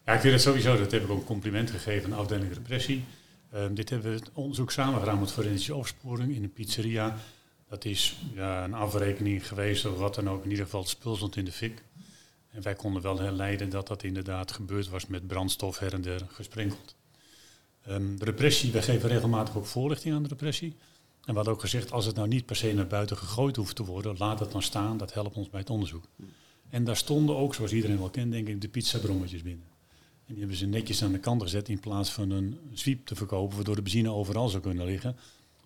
Ja, 0.07 0.13
ik 0.13 0.19
vind 0.19 0.33
het 0.33 0.41
sowieso, 0.41 0.77
dat 0.77 0.91
heb 0.91 1.03
ik 1.03 1.09
ook 1.09 1.19
een 1.19 1.25
compliment 1.25 1.71
gegeven 1.71 2.13
aan 2.13 2.19
afdeling 2.19 2.53
repressie. 2.53 3.03
Um, 3.55 3.75
dit 3.75 3.89
hebben 3.89 4.11
we 4.11 4.17
het 4.17 4.31
onderzoek 4.33 4.71
samen 4.71 4.99
gedaan 4.99 5.19
met 5.19 5.31
forensische 5.31 5.75
opsporing 5.75 6.35
in 6.35 6.43
een 6.43 6.53
pizzeria. 6.53 7.17
Dat 7.69 7.85
is 7.85 8.17
ja, 8.33 8.63
een 8.63 8.73
afrekening 8.73 9.47
geweest 9.47 9.85
of 9.85 9.97
wat 9.97 10.15
dan 10.15 10.29
ook. 10.29 10.43
In 10.43 10.49
ieder 10.49 10.65
geval 10.65 10.79
het 10.79 10.89
spul 10.89 11.15
stond 11.15 11.35
in 11.35 11.45
de 11.45 11.51
fik. 11.51 11.83
En 12.51 12.61
wij 12.61 12.75
konden 12.75 13.01
wel 13.01 13.19
herleiden 13.19 13.69
dat 13.69 13.87
dat 13.87 14.03
inderdaad 14.03 14.51
gebeurd 14.51 14.89
was 14.89 15.07
met 15.07 15.27
brandstof 15.27 15.79
her 15.79 15.93
en 15.93 16.01
der 16.01 16.21
gesprenkeld. 16.27 16.95
De 17.83 18.15
repressie, 18.25 18.71
wij 18.71 18.81
geven 18.81 19.09
regelmatig 19.09 19.57
ook 19.57 19.65
voorlichting 19.65 20.15
aan 20.15 20.23
de 20.23 20.29
repressie. 20.29 20.75
En 21.23 21.29
we 21.29 21.33
hadden 21.33 21.53
ook 21.53 21.61
gezegd, 21.61 21.91
als 21.91 22.05
het 22.05 22.15
nou 22.15 22.27
niet 22.27 22.45
per 22.45 22.55
se 22.55 22.73
naar 22.73 22.87
buiten 22.87 23.17
gegooid 23.17 23.55
hoeft 23.55 23.75
te 23.75 23.85
worden, 23.85 24.15
laat 24.17 24.39
het 24.39 24.51
dan 24.51 24.63
staan. 24.63 24.97
Dat 24.97 25.13
helpt 25.13 25.35
ons 25.35 25.49
bij 25.49 25.59
het 25.59 25.69
onderzoek. 25.69 26.03
En 26.69 26.83
daar 26.83 26.97
stonden 26.97 27.35
ook, 27.35 27.55
zoals 27.55 27.73
iedereen 27.73 27.99
wel 27.99 28.09
kent, 28.09 28.31
denk 28.31 28.47
ik, 28.47 28.61
de 28.61 28.67
pizzabrommetjes 28.67 29.41
binnen. 29.41 29.76
En 30.27 30.33
die 30.33 30.39
hebben 30.39 30.57
ze 30.57 30.65
netjes 30.65 31.03
aan 31.03 31.11
de 31.11 31.19
kant 31.19 31.41
gezet 31.41 31.69
in 31.69 31.79
plaats 31.79 32.11
van 32.11 32.29
een 32.31 32.59
sweep 32.73 33.05
te 33.05 33.15
verkopen, 33.15 33.55
waardoor 33.55 33.75
de 33.75 33.81
benzine 33.81 34.11
overal 34.11 34.49
zou 34.49 34.63
kunnen 34.63 34.85
liggen. 34.85 35.17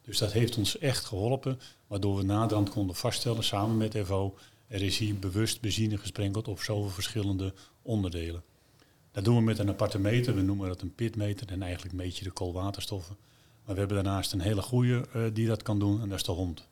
Dus 0.02 0.18
dat 0.18 0.32
heeft 0.32 0.58
ons 0.58 0.78
echt 0.78 1.06
geholpen, 1.06 1.60
waardoor 1.88 2.18
we 2.18 2.24
naderhand 2.24 2.70
konden 2.70 2.96
vaststellen, 2.96 3.44
samen 3.44 3.78
met 3.78 3.98
FO, 4.06 4.38
er 4.68 4.82
is 4.82 4.98
hier 4.98 5.20
bewust 5.20 5.62
benzine 5.62 5.98
gesprenkeld 5.98 6.48
op 6.48 6.62
zoveel 6.62 6.90
verschillende 6.90 7.54
onderdelen. 7.82 8.44
Dat 9.12 9.24
doen 9.24 9.36
we 9.36 9.42
met 9.42 9.60
een 9.60 9.70
aparte 9.70 10.00
meter, 10.00 10.36
we 10.36 10.42
noemen 10.42 10.68
dat 10.68 10.82
een 10.82 10.96
pitmeter 10.96 11.48
en 11.48 11.62
eigenlijk 11.62 11.96
meet 11.96 12.18
je 12.18 12.24
de 12.24 12.32
koolwaterstoffen. 12.32 13.18
Maar 13.66 13.74
we 13.74 13.80
hebben 13.80 14.04
daarnaast 14.04 14.32
een 14.32 14.42
hele 14.42 14.62
goede 14.62 15.06
uh, 15.16 15.24
die 15.34 15.48
dat 15.48 15.64
kan 15.64 15.80
doen 15.80 16.02
en 16.02 16.10
dat 16.10 16.18
is 16.18 16.26
de 16.26 16.32
hond. 16.32 16.68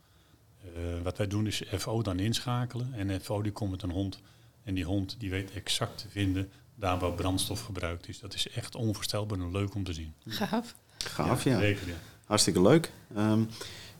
Uh, 0.77 1.01
wat 1.03 1.17
wij 1.17 1.27
doen 1.27 1.47
is 1.47 1.63
FO 1.77 2.01
dan 2.01 2.19
inschakelen 2.19 2.93
en 2.93 3.21
FO 3.21 3.41
die 3.41 3.51
komt 3.51 3.71
met 3.71 3.81
een 3.81 3.91
hond 3.91 4.19
en 4.63 4.73
die 4.73 4.85
hond 4.85 5.15
die 5.19 5.29
weet 5.29 5.51
exact 5.51 5.97
te 5.97 6.09
vinden 6.09 6.51
daar 6.79 6.99
waar 6.99 7.11
brandstof 7.11 7.61
gebruikt 7.61 8.07
is. 8.07 8.19
Dat 8.19 8.33
is 8.33 8.49
echt 8.49 8.75
onvoorstelbaar 8.75 9.39
en 9.39 9.51
leuk 9.51 9.75
om 9.75 9.83
te 9.83 9.93
zien. 9.93 10.13
Gaaf. 10.25 10.75
Gaaf, 10.97 11.43
ja. 11.43 11.59
Zeker, 11.59 11.87
ja. 11.87 11.93
Hartstikke 12.25 12.61
leuk. 12.61 12.91
Um, 13.17 13.49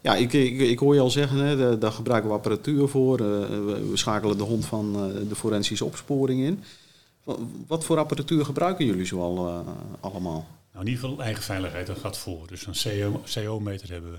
ja, 0.02 0.16
ik, 0.16 0.34
ik, 0.34 0.60
ik, 0.60 0.80
hoor 0.80 0.94
je 0.94 1.00
al 1.02 1.10
zeggen, 1.10 1.38
hè, 1.38 1.78
daar 1.78 1.92
gebruiken 1.92 2.30
we 2.30 2.36
apparatuur 2.36 2.88
voor. 2.88 3.22
Uh, 3.22 3.48
we, 3.48 3.88
we, 3.90 3.98
schakelen 3.98 4.38
de 4.38 4.44
hond 4.44 4.66
van 4.66 4.96
uh, 4.96 5.30
de 5.30 5.36
forensische 5.36 5.86
opsporing 5.86 6.42
in. 6.42 6.64
Wat 7.68 7.84
voor 7.86 7.98
apparatuur 7.98 8.46
gebruiken 8.46 8.86
jullie 8.86 9.06
zoal 9.06 9.48
uh, 9.48 9.60
allemaal? 10.00 10.48
Nou, 10.72 10.86
in 10.86 10.92
ieder 10.92 11.10
geval 11.10 11.24
eigen 11.24 11.44
veiligheid, 11.44 11.88
dat 11.88 11.98
gaat 11.98 12.18
voor. 12.18 12.48
Dus 12.48 12.66
een 12.66 13.22
CO-meter 13.24 13.90
hebben 13.92 14.12
we. 14.12 14.18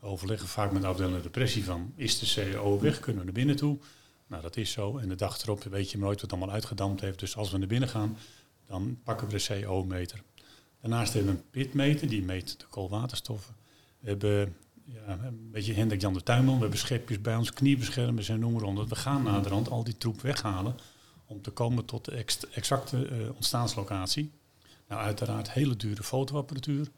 We 0.00 0.06
overleggen 0.06 0.48
vaak 0.48 0.72
met 0.72 0.82
de 0.82 0.88
afdeling 0.88 1.22
depressie 1.22 1.64
van, 1.64 1.92
is 1.96 2.18
de 2.18 2.52
CO 2.52 2.80
weg, 2.80 3.00
kunnen 3.00 3.20
we 3.20 3.24
naar 3.24 3.34
binnen 3.34 3.56
toe? 3.56 3.78
Nou, 4.28 4.42
dat 4.42 4.56
is 4.56 4.70
zo. 4.70 4.98
En 4.98 5.08
de 5.08 5.14
dag 5.14 5.42
erop 5.42 5.62
weet 5.62 5.90
je 5.90 5.98
nooit 5.98 6.20
wat 6.20 6.30
allemaal 6.30 6.50
uitgedampt 6.50 7.00
heeft. 7.00 7.18
Dus 7.18 7.36
als 7.36 7.50
we 7.50 7.58
naar 7.58 7.68
binnen 7.68 7.88
gaan, 7.88 8.16
dan 8.66 8.98
pakken 9.04 9.28
we 9.28 9.36
de 9.36 9.60
CO-meter. 9.62 10.22
Daarnaast 10.80 11.12
hebben 11.12 11.32
we 11.32 11.38
een 11.38 11.50
pitmeter, 11.50 12.08
die 12.08 12.22
meet 12.22 12.60
de 12.60 12.66
koolwaterstoffen. 12.66 13.54
We 13.98 14.08
hebben 14.08 14.56
ja, 14.84 15.18
een 15.24 15.50
beetje 15.50 15.74
Hendrik 15.74 16.00
Jan 16.00 16.12
de 16.12 16.22
Tuinman, 16.22 16.54
we 16.54 16.60
hebben 16.60 16.78
schepjes 16.78 17.20
bij 17.20 17.36
ons, 17.36 17.52
kniebeschermers 17.52 18.28
en 18.28 18.38
noem 18.38 18.52
maar 18.52 18.62
onder. 18.62 18.86
We 18.86 18.96
gaan 18.96 19.22
naderhand 19.22 19.70
al 19.70 19.84
die 19.84 19.96
troep 19.96 20.20
weghalen 20.20 20.74
om 21.26 21.42
te 21.42 21.50
komen 21.50 21.84
tot 21.84 22.04
de 22.04 22.24
exacte 22.54 23.08
uh, 23.10 23.34
ontstaanslocatie. 23.34 24.30
Nou, 24.88 25.00
uiteraard 25.02 25.52
hele 25.52 25.76
dure 25.76 26.02
fotoapparatuur. 26.02 26.88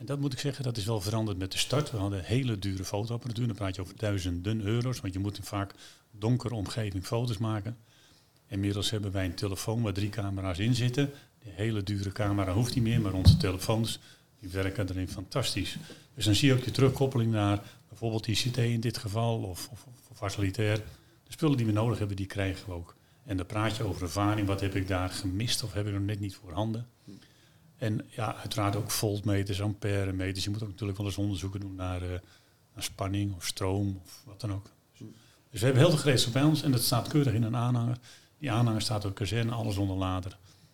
En 0.00 0.06
dat 0.06 0.20
moet 0.20 0.32
ik 0.32 0.38
zeggen, 0.38 0.64
dat 0.64 0.76
is 0.76 0.84
wel 0.84 1.00
veranderd 1.00 1.38
met 1.38 1.52
de 1.52 1.58
start. 1.58 1.90
We 1.90 1.96
hadden 1.96 2.24
hele 2.24 2.58
dure 2.58 2.84
fotoapparatuur. 2.84 3.46
Dan 3.46 3.56
praat 3.56 3.74
je 3.74 3.82
over 3.82 3.96
duizenden 3.96 4.60
euro's. 4.60 5.00
Want 5.00 5.12
je 5.12 5.18
moet 5.18 5.38
vaak 5.42 5.74
donkere 6.10 6.54
omgeving 6.54 7.06
foto's 7.06 7.38
maken. 7.38 7.76
Inmiddels 8.46 8.90
hebben 8.90 9.12
wij 9.12 9.24
een 9.24 9.34
telefoon 9.34 9.82
waar 9.82 9.92
drie 9.92 10.08
camera's 10.08 10.58
in 10.58 10.74
zitten. 10.74 11.10
Die 11.42 11.52
hele 11.52 11.82
dure 11.82 12.12
camera 12.12 12.52
hoeft 12.52 12.74
niet 12.74 12.84
meer, 12.84 13.00
maar 13.00 13.12
onze 13.12 13.36
telefoons 13.36 13.98
die 14.38 14.48
werken 14.48 14.88
erin 14.88 15.08
fantastisch. 15.08 15.76
Dus 16.14 16.24
dan 16.24 16.34
zie 16.34 16.48
je 16.48 16.54
ook 16.54 16.64
je 16.64 16.70
terugkoppeling 16.70 17.32
naar 17.32 17.62
bijvoorbeeld 17.88 18.26
ICT 18.26 18.56
in 18.56 18.80
dit 18.80 18.98
geval 18.98 19.42
of, 19.42 19.68
of, 19.72 19.86
of 20.10 20.16
facilitair. 20.16 20.76
De 21.24 21.32
spullen 21.32 21.56
die 21.56 21.66
we 21.66 21.72
nodig 21.72 21.98
hebben, 21.98 22.16
die 22.16 22.26
krijgen 22.26 22.66
we 22.66 22.72
ook. 22.72 22.96
En 23.24 23.36
dan 23.36 23.46
praat 23.46 23.76
je 23.76 23.84
over 23.84 24.02
ervaring. 24.02 24.46
Wat 24.46 24.60
heb 24.60 24.74
ik 24.74 24.88
daar 24.88 25.10
gemist 25.10 25.62
of 25.62 25.72
heb 25.72 25.86
ik 25.86 25.92
nog 25.92 26.02
net 26.02 26.20
niet 26.20 26.34
voorhanden? 26.34 26.86
En 27.80 28.06
ja, 28.08 28.34
uiteraard 28.36 28.76
ook 28.76 28.90
voltmeters, 28.90 29.62
amperemeters. 29.62 30.44
Je 30.44 30.50
moet 30.50 30.62
ook 30.62 30.68
natuurlijk 30.68 30.98
wel 30.98 31.06
eens 31.06 31.16
onderzoeken 31.18 31.60
doen 31.60 31.74
naar, 31.74 32.02
uh, 32.02 32.08
naar 32.74 32.82
spanning 32.82 33.34
of 33.36 33.46
stroom 33.46 34.00
of 34.04 34.22
wat 34.26 34.40
dan 34.40 34.52
ook. 34.52 34.70
Dus 35.50 35.60
we 35.60 35.66
hebben 35.66 35.82
heel 35.82 35.90
veel 35.90 36.00
gereedschap 36.00 36.32
bij 36.32 36.42
ons 36.42 36.62
en 36.62 36.70
dat 36.70 36.82
staat 36.82 37.08
keurig 37.08 37.32
in 37.32 37.42
een 37.42 37.56
aanhanger. 37.56 37.96
Die 38.38 38.50
aanhanger 38.52 38.80
staat 38.80 39.04
op 39.04 39.14
kazerne, 39.14 39.52
alles 39.52 39.76
onder 39.76 39.96
lader. 39.96 40.30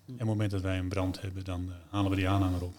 En 0.07 0.13
op 0.13 0.19
het 0.19 0.27
moment 0.29 0.51
dat 0.51 0.61
wij 0.61 0.79
een 0.79 0.89
brand 0.89 1.21
hebben, 1.21 1.45
dan 1.45 1.65
uh, 1.69 1.75
halen 1.91 2.11
we 2.11 2.17
die 2.17 2.29
aanhanger 2.29 2.63
op. 2.63 2.75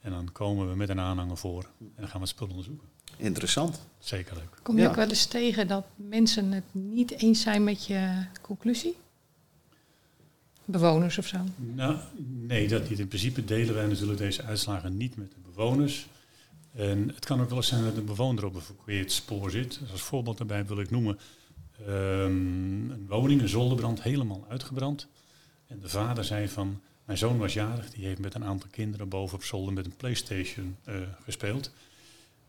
En 0.00 0.10
dan 0.10 0.32
komen 0.32 0.68
we 0.70 0.76
met 0.76 0.88
een 0.88 1.00
aanhanger 1.00 1.36
voor 1.36 1.62
en 1.78 1.92
dan 1.96 2.04
gaan 2.08 2.20
we 2.20 2.26
het 2.26 2.28
spul 2.28 2.46
onderzoeken. 2.48 2.88
interessant. 3.16 3.80
Zeker 3.98 4.34
leuk. 4.36 4.58
Kom 4.62 4.76
je 4.76 4.82
Ja. 4.82 4.88
ook 4.88 4.94
wel 4.94 5.08
eens 5.08 5.26
tegen 5.26 5.68
dat 5.68 5.84
mensen 5.96 6.52
het 6.52 6.64
niet 6.72 7.10
eens 7.10 7.40
zijn 7.40 7.64
met 7.64 7.86
je 7.86 8.26
conclusie? 8.42 8.96
Bewoners 10.70 11.18
of 11.18 11.26
zo? 11.26 11.38
Nou, 11.56 11.96
nee, 12.16 12.68
dat 12.68 12.88
niet. 12.88 12.98
In 12.98 13.08
principe 13.08 13.44
delen 13.44 13.74
wij 13.74 13.86
natuurlijk 13.86 14.18
deze 14.18 14.42
uitslagen 14.42 14.96
niet 14.96 15.16
met 15.16 15.30
de 15.30 15.50
bewoners. 15.54 16.06
En 16.72 17.08
het 17.08 17.24
kan 17.24 17.40
ook 17.40 17.48
wel 17.48 17.58
eens 17.58 17.66
zijn 17.66 17.84
dat 17.84 17.96
een 17.96 18.04
bewoner 18.04 18.44
op 18.44 18.54
een 18.54 18.60
verkeerd 18.60 19.12
spoor 19.12 19.50
zit. 19.50 19.78
Dus 19.80 19.92
als 19.92 20.02
voorbeeld 20.02 20.38
daarbij 20.38 20.66
wil 20.66 20.80
ik 20.80 20.90
noemen 20.90 21.18
ehm, 21.86 22.90
een 22.90 23.06
woning, 23.08 23.40
een 23.40 23.48
zolderbrand, 23.48 24.02
helemaal 24.02 24.46
uitgebrand. 24.48 25.08
En 25.66 25.80
de 25.80 25.88
vader 25.88 26.24
zei 26.24 26.48
van, 26.48 26.80
mijn 27.04 27.18
zoon 27.18 27.38
was 27.38 27.52
jarig, 27.52 27.90
die 27.90 28.06
heeft 28.06 28.20
met 28.20 28.34
een 28.34 28.44
aantal 28.44 28.68
kinderen 28.70 29.08
boven 29.08 29.36
op 29.36 29.44
zolder 29.44 29.72
met 29.72 29.86
een 29.86 29.96
Playstation 29.96 30.76
eh, 30.84 30.94
gespeeld. 31.24 31.72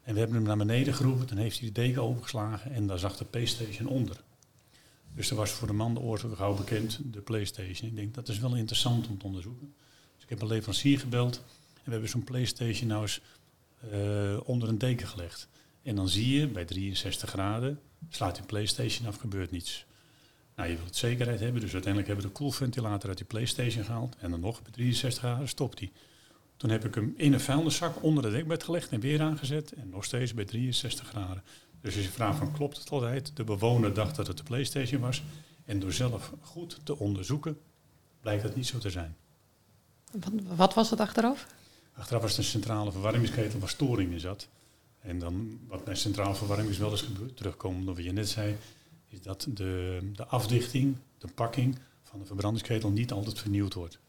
En 0.04 0.14
we 0.14 0.20
hebben 0.20 0.38
hem 0.38 0.46
naar 0.46 0.58
beneden 0.58 0.94
geroepen, 0.94 1.28
toen 1.28 1.38
heeft 1.38 1.60
hij 1.60 1.68
de 1.68 1.82
deken 1.82 2.02
opengeslagen 2.02 2.72
en 2.72 2.88
daar 2.88 3.00
zag 3.00 3.18
de 3.18 3.26
Playstation 3.26 3.88
onder. 3.88 4.18
Dus 5.16 5.30
er 5.30 5.36
was 5.36 5.52
voor 5.52 5.68
de 5.68 5.74
man 5.74 5.94
de 5.94 6.00
oorzaak 6.00 6.36
gauw 6.36 6.56
bekend, 6.56 7.00
de 7.04 7.22
PlayStation. 7.22 7.90
Ik 7.90 7.96
denk 7.96 8.14
dat 8.14 8.28
is 8.28 8.40
wel 8.40 8.56
interessant 8.56 9.08
om 9.08 9.18
te 9.18 9.26
onderzoeken. 9.26 9.74
Dus 10.16 10.24
ik 10.24 10.30
heb 10.30 10.42
een 10.42 10.48
leverancier 10.48 11.00
gebeld 11.00 11.36
en 11.74 11.84
we 11.84 11.92
hebben 11.92 12.10
zo'n 12.10 12.24
PlayStation 12.24 12.88
nou 12.88 13.02
eens 13.02 13.22
eh, 13.92 14.38
onder 14.44 14.70
een 14.70 14.78
deken 14.78 15.08
gelegd. 15.08 15.48
En 15.84 15.96
dan 15.96 16.10
zie 16.10 16.40
je 16.40 16.48
bij 16.48 16.66
63 16.66 17.30
graden, 17.30 17.80
slaat 18.10 18.36
die 18.36 18.46
PlayStation 18.46 19.08
af, 19.08 19.16
gebeurt 19.16 19.52
niets. 19.52 19.86
Nou, 20.56 20.70
je 20.70 20.78
wilt 20.78 20.96
zekerheid 20.96 21.40
hebben, 21.40 21.62
dus 21.62 21.74
uiteindelijk 21.74 22.14
hebben 22.14 22.26
we 22.26 22.32
de 22.32 22.40
koelventilator 22.40 23.10
uit 23.10 23.18
die 23.18 23.28
PlayStation 23.28 23.84
gehaald. 23.84 24.16
En 24.20 24.32
dan 24.32 24.40
nog 24.40 24.62
bij 24.62 24.72
63 24.72 25.24
graden 25.24 25.48
stopt 25.48 25.78
die. 25.78 25.92
Toen 26.58 26.70
heb 26.70 26.86
ik 26.86 26.96
hem 26.96 27.14
in 27.18 27.34
een 27.34 27.40
vuilniszak 27.40 28.04
onder 28.04 28.24
het 28.24 28.34
dekbed 28.34 28.64
gelegd 28.64 28.90
en 28.90 29.00
weer 29.00 29.22
aangezet. 29.22 29.72
En 29.72 29.90
nog 29.90 30.06
steeds 30.06 30.34
bij 30.34 30.46
63 30.46 31.08
graden. 31.08 31.44
Dus 31.82 31.96
als 31.96 32.06
je 32.06 32.12
vraagt 32.12 32.38
van 32.38 32.52
klopt 32.52 32.78
het 32.78 32.90
altijd? 32.90 33.32
De 33.36 33.44
bewoner 33.44 33.94
dacht 33.94 34.16
dat 34.16 34.28
het 34.28 34.38
de 34.38 34.44
PlayStation 34.44 35.02
was. 35.02 35.24
En 35.66 35.80
door 35.80 35.94
zelf 35.94 36.32
goed 36.42 36.80
te 36.84 36.98
onderzoeken, 36.98 37.60
blijkt 38.22 38.44
dat 38.44 38.56
niet 38.56 38.68
zo 38.68 38.78
te 38.78 38.90
zijn. 38.90 39.16
Wat, 40.12 40.32
wat 40.56 40.74
was 40.74 40.90
het 40.90 41.00
achteraf? 41.00 41.48
Achteraf 41.94 42.22
was 42.22 42.32
het 42.32 42.40
een 42.40 42.46
centrale 42.46 42.92
verwarmingsketel 42.92 43.60
waar 43.60 43.70
storing 43.70 44.12
in 44.12 44.20
zat. 44.20 44.48
En 45.00 45.20
dan, 45.20 45.60
wat 45.68 45.84
bij 45.84 45.96
centrale 45.96 46.36
verwarming 46.36 46.70
is 46.70 46.78
wel 46.78 46.92
eens 46.92 47.02
gebeurd, 47.02 47.38
terugkomend 47.38 47.88
op 47.88 47.96
wat 47.96 48.06
je 48.06 48.12
net 48.12 48.30
zei, 48.30 48.58
is 49.08 49.22
dat 49.22 49.48
de, 49.50 50.00
de 50.14 50.26
afdichting, 50.26 50.96
de 51.18 51.28
pakking 51.28 51.78
van 52.02 52.20
de 52.20 52.26
verbrandingsketel 52.26 52.90
niet 52.90 53.12
altijd 53.12 53.40
vernieuwd 53.40 53.74
wordt. 53.74 54.00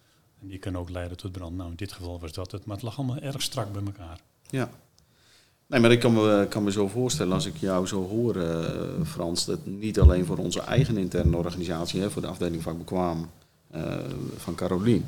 En 0.40 0.48
die 0.48 0.58
kan 0.58 0.76
ook 0.76 0.90
leiden 0.90 1.16
tot 1.16 1.32
brand. 1.32 1.56
Nou, 1.56 1.70
in 1.70 1.76
dit 1.76 1.92
geval 1.92 2.20
was 2.20 2.32
dat 2.32 2.52
het, 2.52 2.64
maar 2.64 2.76
het 2.76 2.84
lag 2.84 2.98
allemaal 2.98 3.18
erg 3.18 3.42
strak 3.42 3.72
bij 3.72 3.82
elkaar. 3.82 4.20
Ja. 4.50 4.70
Nee, 5.72 5.80
maar 5.80 5.92
ik 5.92 6.00
kan 6.00 6.12
me, 6.12 6.46
kan 6.48 6.64
me 6.64 6.72
zo 6.72 6.88
voorstellen, 6.88 7.32
als 7.32 7.46
ik 7.46 7.56
jou 7.56 7.86
zo 7.86 8.08
hoor, 8.08 8.36
eh, 8.36 9.04
Frans, 9.04 9.44
dat 9.44 9.66
niet 9.66 10.00
alleen 10.00 10.24
voor 10.24 10.36
onze 10.36 10.60
eigen 10.60 10.96
interne 10.96 11.36
organisatie, 11.36 12.00
hè, 12.00 12.10
voor 12.10 12.22
de 12.22 12.28
afdeling 12.28 12.62
van 12.62 12.78
Bekwaam 12.78 13.30
eh, 13.70 13.96
van 14.36 14.54
Carolien, 14.54 15.04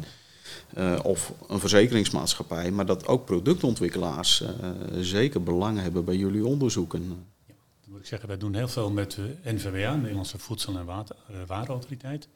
eh, 0.74 0.98
of 1.02 1.32
een 1.48 1.58
verzekeringsmaatschappij, 1.58 2.70
maar 2.70 2.86
dat 2.86 3.06
ook 3.06 3.24
productontwikkelaars 3.24 4.40
eh, 4.40 4.48
zeker 5.00 5.42
belang 5.42 5.80
hebben 5.80 6.04
bij 6.04 6.16
jullie 6.16 6.46
onderzoeken. 6.46 7.08
Dan 7.08 7.24
moet 7.88 8.00
ik 8.00 8.06
zeggen, 8.06 8.28
wij 8.28 8.38
doen 8.38 8.54
heel 8.54 8.68
veel 8.68 8.90
met 8.90 9.10
de 9.12 9.34
NVWA, 9.44 9.94
Nederlandse 9.94 10.38
Voedsel- 10.38 10.76
en 10.76 10.88
eh, 10.88 11.04
Warenautoriteit. 11.46 12.28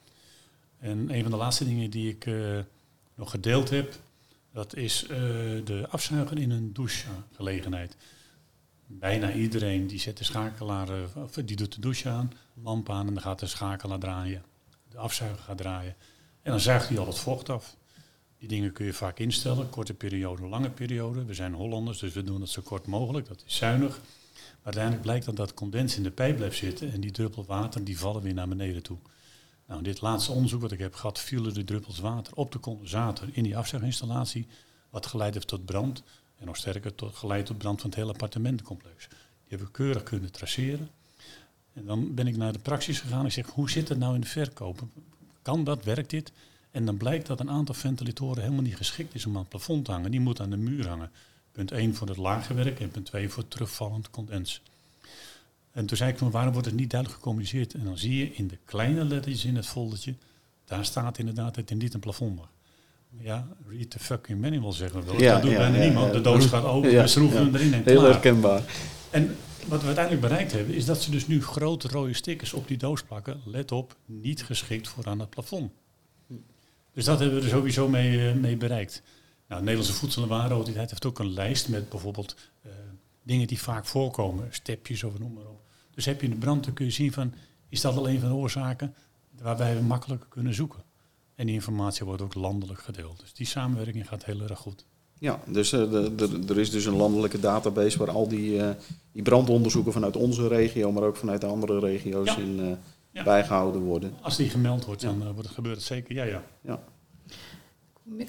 En 0.79 1.15
een 1.15 1.23
van 1.23 1.31
de 1.31 1.37
laatste 1.37 1.65
dingen 1.65 1.91
die 1.91 2.09
ik 2.09 2.27
eh, 2.27 2.35
nog 3.15 3.31
gedeeld 3.31 3.71
heb, 3.71 3.95
dat 4.53 4.77
is 4.77 5.03
eh, 5.03 5.19
de 5.65 5.87
afzuiger 5.89 6.39
in 6.39 6.51
een 6.51 6.73
douchegelegenheid. 6.73 7.97
Bijna 8.91 9.33
iedereen 9.33 9.87
die 9.87 9.99
zet 9.99 10.19
de 10.19 10.25
schakelaar, 10.25 10.89
eh, 10.89 11.23
of 11.23 11.33
die 11.33 11.57
doet 11.57 11.75
de 11.75 11.81
douche 11.81 12.09
aan, 12.09 12.33
lamp 12.55 12.91
aan 12.91 13.07
en 13.07 13.15
dan 13.15 13.23
gaat 13.23 13.39
de 13.39 13.47
schakelaar 13.47 13.99
draaien. 13.99 14.43
De 14.89 14.99
afzuiger 14.99 15.39
gaat 15.39 15.59
draaien. 15.59 15.97
En 16.43 16.51
dan 16.51 16.61
zuigt 16.61 16.89
hij 16.89 16.99
al 16.99 17.07
het 17.07 17.19
vocht 17.19 17.49
af. 17.49 17.77
Die 18.39 18.49
dingen 18.49 18.73
kun 18.73 18.87
je 18.87 18.93
vaak 18.93 19.19
instellen, 19.19 19.71
korte 19.71 19.95
periode, 19.95 20.47
lange 20.47 20.71
periode. 20.71 21.25
We 21.25 21.35
zijn 21.35 21.55
Hollanders, 21.55 21.99
dus 21.99 22.13
we 22.13 22.23
doen 22.23 22.41
het 22.41 22.51
zo 22.51 22.63
kort 22.63 22.87
mogelijk. 22.87 23.29
Dat 23.29 23.43
is 23.47 23.57
zuinig. 23.57 24.01
Maar 24.59 24.63
uiteindelijk 24.63 25.03
blijkt 25.03 25.25
dat 25.25 25.37
dat 25.37 25.55
condens 25.55 25.97
in 25.97 26.03
de 26.03 26.11
pijp 26.11 26.37
blijft 26.37 26.57
zitten 26.57 26.93
en 26.93 27.01
die 27.01 27.11
druppel 27.11 27.45
water 27.45 27.85
die 27.85 27.99
vallen 27.99 28.23
weer 28.23 28.35
naar 28.35 28.49
beneden 28.49 28.83
toe. 28.83 28.99
Nou, 29.67 29.83
dit 29.83 30.01
laatste 30.01 30.33
onderzoek 30.33 30.61
wat 30.61 30.73
ik 30.73 30.79
heb 30.79 30.95
gehad, 30.95 31.19
vielen 31.19 31.55
de 31.55 31.65
druppels 31.65 31.99
water 31.99 32.35
op 32.35 32.53
de 32.53 32.61
condensator 32.61 33.29
in 33.33 33.43
die 33.43 33.57
afzuiginstallatie, 33.57 34.47
wat 34.91 35.07
geleid 35.07 35.35
heeft 35.35 35.47
tot 35.47 35.65
brand. 35.65 36.03
En 36.39 36.47
nog 36.47 36.57
sterker, 36.57 36.95
tot, 36.95 37.17
geleid 37.17 37.47
tot 37.47 37.59
brand 37.59 37.81
van 37.81 37.91
het 37.91 37.99
hele 37.99 38.13
appartementencomplex. 38.13 39.09
Die 39.09 39.19
hebben 39.49 39.67
we 39.67 39.73
keurig 39.73 40.03
kunnen 40.03 40.33
traceren. 40.33 40.91
En 41.73 41.85
dan 41.85 42.15
ben 42.15 42.27
ik 42.27 42.37
naar 42.37 42.53
de 42.53 42.59
praxis 42.59 43.01
gegaan. 43.01 43.27
Ik 43.27 43.33
zeg, 43.33 43.47
hoe 43.47 43.71
zit 43.71 43.89
het 43.89 43.99
nou 43.99 44.15
in 44.15 44.21
de 44.21 44.27
verkoop? 44.27 44.83
Kan 45.43 45.65
dat, 45.65 45.85
werkt 45.85 46.11
dit? 46.11 46.33
En 46.71 46.85
dan 46.85 46.97
blijkt 46.97 47.27
dat 47.27 47.41
een 47.41 47.51
aantal 47.51 47.75
ventilatoren 47.75 48.43
helemaal 48.43 48.63
niet 48.63 48.77
geschikt 48.77 49.15
is 49.15 49.27
om 49.27 49.35
aan 49.35 49.41
het 49.41 49.49
plafond 49.49 49.85
te 49.85 49.91
hangen. 49.91 50.11
Die 50.11 50.21
moeten 50.21 50.45
aan 50.45 50.51
de 50.51 50.57
muur 50.57 50.89
hangen. 50.89 51.11
Punt 51.53 51.73
1 51.73 51.95
voor 51.95 52.09
het 52.09 52.17
lage 52.17 52.55
werk 52.55 52.81
en 52.81 52.91
punt 52.91 53.07
2 53.07 53.29
voor 53.29 53.49
terugvallend 53.49 54.11
condens. 54.11 54.63
En 55.73 55.87
toen 55.87 55.97
zei 55.97 56.11
ik 56.11 56.19
van 56.19 56.31
waarom 56.31 56.53
wordt 56.53 56.67
het 56.67 56.77
niet 56.77 56.91
duidelijk 56.91 57.21
gecommuniceerd? 57.21 57.75
En 57.75 57.85
dan 57.85 57.99
zie 57.99 58.17
je 58.17 58.35
in 58.35 58.49
de 58.49 58.59
kleine 58.65 59.05
lettertjes 59.05 59.45
in 59.45 59.57
het 59.57 59.67
foldertje, 59.67 60.15
daar 60.65 60.85
staat 60.85 61.19
inderdaad 61.19 61.55
dat 61.55 61.71
er 61.71 61.77
niet 61.77 61.95
een 61.95 62.01
plafond 62.01 62.37
mag. 62.37 62.51
Ja, 63.11 63.49
read 63.69 63.91
the 63.91 63.99
fucking 63.99 64.41
manual 64.41 64.73
zeggen 64.73 65.01
we 65.01 65.07
wel. 65.07 65.21
Ja, 65.21 65.33
dat 65.33 65.43
doet 65.43 65.51
ja, 65.51 65.57
bijna 65.59 65.77
ja, 65.77 65.85
niemand. 65.85 66.13
De 66.13 66.21
doos 66.21 66.47
gaat 66.47 66.65
open, 66.65 66.91
we 66.91 67.07
schroeven 67.07 67.39
hem 67.39 67.55
erin 67.55 67.75
en 67.75 67.83
Heel 67.85 67.99
klaar. 67.99 68.11
herkenbaar. 68.11 68.63
En 69.11 69.37
wat 69.67 69.81
we 69.81 69.87
uiteindelijk 69.87 70.27
bereikt 70.27 70.53
hebben, 70.53 70.75
is 70.75 70.85
dat 70.85 71.03
ze 71.03 71.11
dus 71.11 71.27
nu 71.27 71.43
grote 71.43 71.89
rode 71.89 72.13
stickers 72.13 72.53
op 72.53 72.69
die 72.69 72.77
doos 72.77 73.03
plakken. 73.03 73.41
Let 73.45 73.73
op, 73.73 73.97
niet 74.07 74.43
geschikt 74.45 74.89
voor 74.89 75.07
aan 75.07 75.21
het 75.21 75.31
plafond. 75.31 75.73
Dus 76.93 77.05
dat 77.05 77.19
hebben 77.19 77.39
we 77.39 77.45
er 77.45 77.51
sowieso 77.51 77.89
mee, 77.89 78.29
eh, 78.29 78.35
mee 78.35 78.57
bereikt. 78.57 79.03
Nou, 79.49 79.61
de 79.61 79.67
Nederlandse 79.67 79.99
Voedsel- 80.01 80.23
en 80.23 80.29
Warenautoriteit 80.29 80.91
heeft 80.91 81.07
ook 81.07 81.19
een 81.19 81.33
lijst 81.33 81.69
met 81.69 81.89
bijvoorbeeld 81.89 82.37
eh, 82.63 82.71
dingen 83.23 83.47
die 83.47 83.61
vaak 83.61 83.87
voorkomen, 83.87 84.47
stepjes 84.51 85.05
of 85.05 85.19
noem 85.19 85.33
maar 85.33 85.47
op. 85.47 85.61
Dus 85.95 86.05
heb 86.05 86.21
je 86.21 86.31
een 86.31 86.39
brand, 86.39 86.65
dan 86.65 86.73
kun 86.75 86.85
je 86.85 86.91
zien 86.91 87.13
van, 87.13 87.35
is 87.69 87.81
dat 87.81 87.97
al 87.97 88.09
een 88.09 88.21
van 88.21 88.29
de 88.29 88.35
oorzaken 88.35 88.95
waarbij 89.43 89.75
we 89.75 89.83
makkelijker 89.83 90.29
kunnen 90.29 90.55
zoeken. 90.55 90.83
En 91.39 91.47
die 91.47 91.55
informatie 91.55 92.05
wordt 92.05 92.23
ook 92.23 92.35
landelijk 92.35 92.81
gedeeld. 92.81 93.21
Dus 93.21 93.33
die 93.33 93.47
samenwerking 93.47 94.09
gaat 94.09 94.25
heel 94.25 94.41
erg 94.41 94.59
goed. 94.59 94.85
Ja, 95.19 95.41
dus 95.47 95.73
eh, 95.73 95.91
de- 95.91 96.15
de- 96.15 96.41
er 96.49 96.59
is 96.59 96.71
dus 96.71 96.85
een 96.85 96.97
landelijke 96.97 97.41
database 97.41 97.99
waar 97.99 98.11
al 98.11 98.29
die, 98.29 98.63
eh, 98.63 98.71
die 99.13 99.23
brandonderzoeken 99.23 99.93
vanuit 99.93 100.17
onze 100.17 100.49
regio, 100.49 100.93
maar 100.93 101.03
ook 101.03 101.17
vanuit 101.17 101.41
de 101.41 101.47
andere 101.47 101.79
regio's 101.79 102.27
Ja. 102.29 102.37
in 102.37 102.61
eh, 102.61 102.67
Ja. 103.11 103.23
bijgehouden 103.23 103.81
worden. 103.83 104.13
Als 104.21 104.37
die 104.37 104.51
gemeld 104.51 104.85
wordt, 104.85 105.01
dan 105.03 105.19
wordt 105.25 105.39
het, 105.39 105.49
gebeurt 105.55 105.77
het 105.77 105.85
zeker. 105.85 106.15
Ja, 106.15 106.25
ja. 106.25 106.43
Ja. 106.61 106.81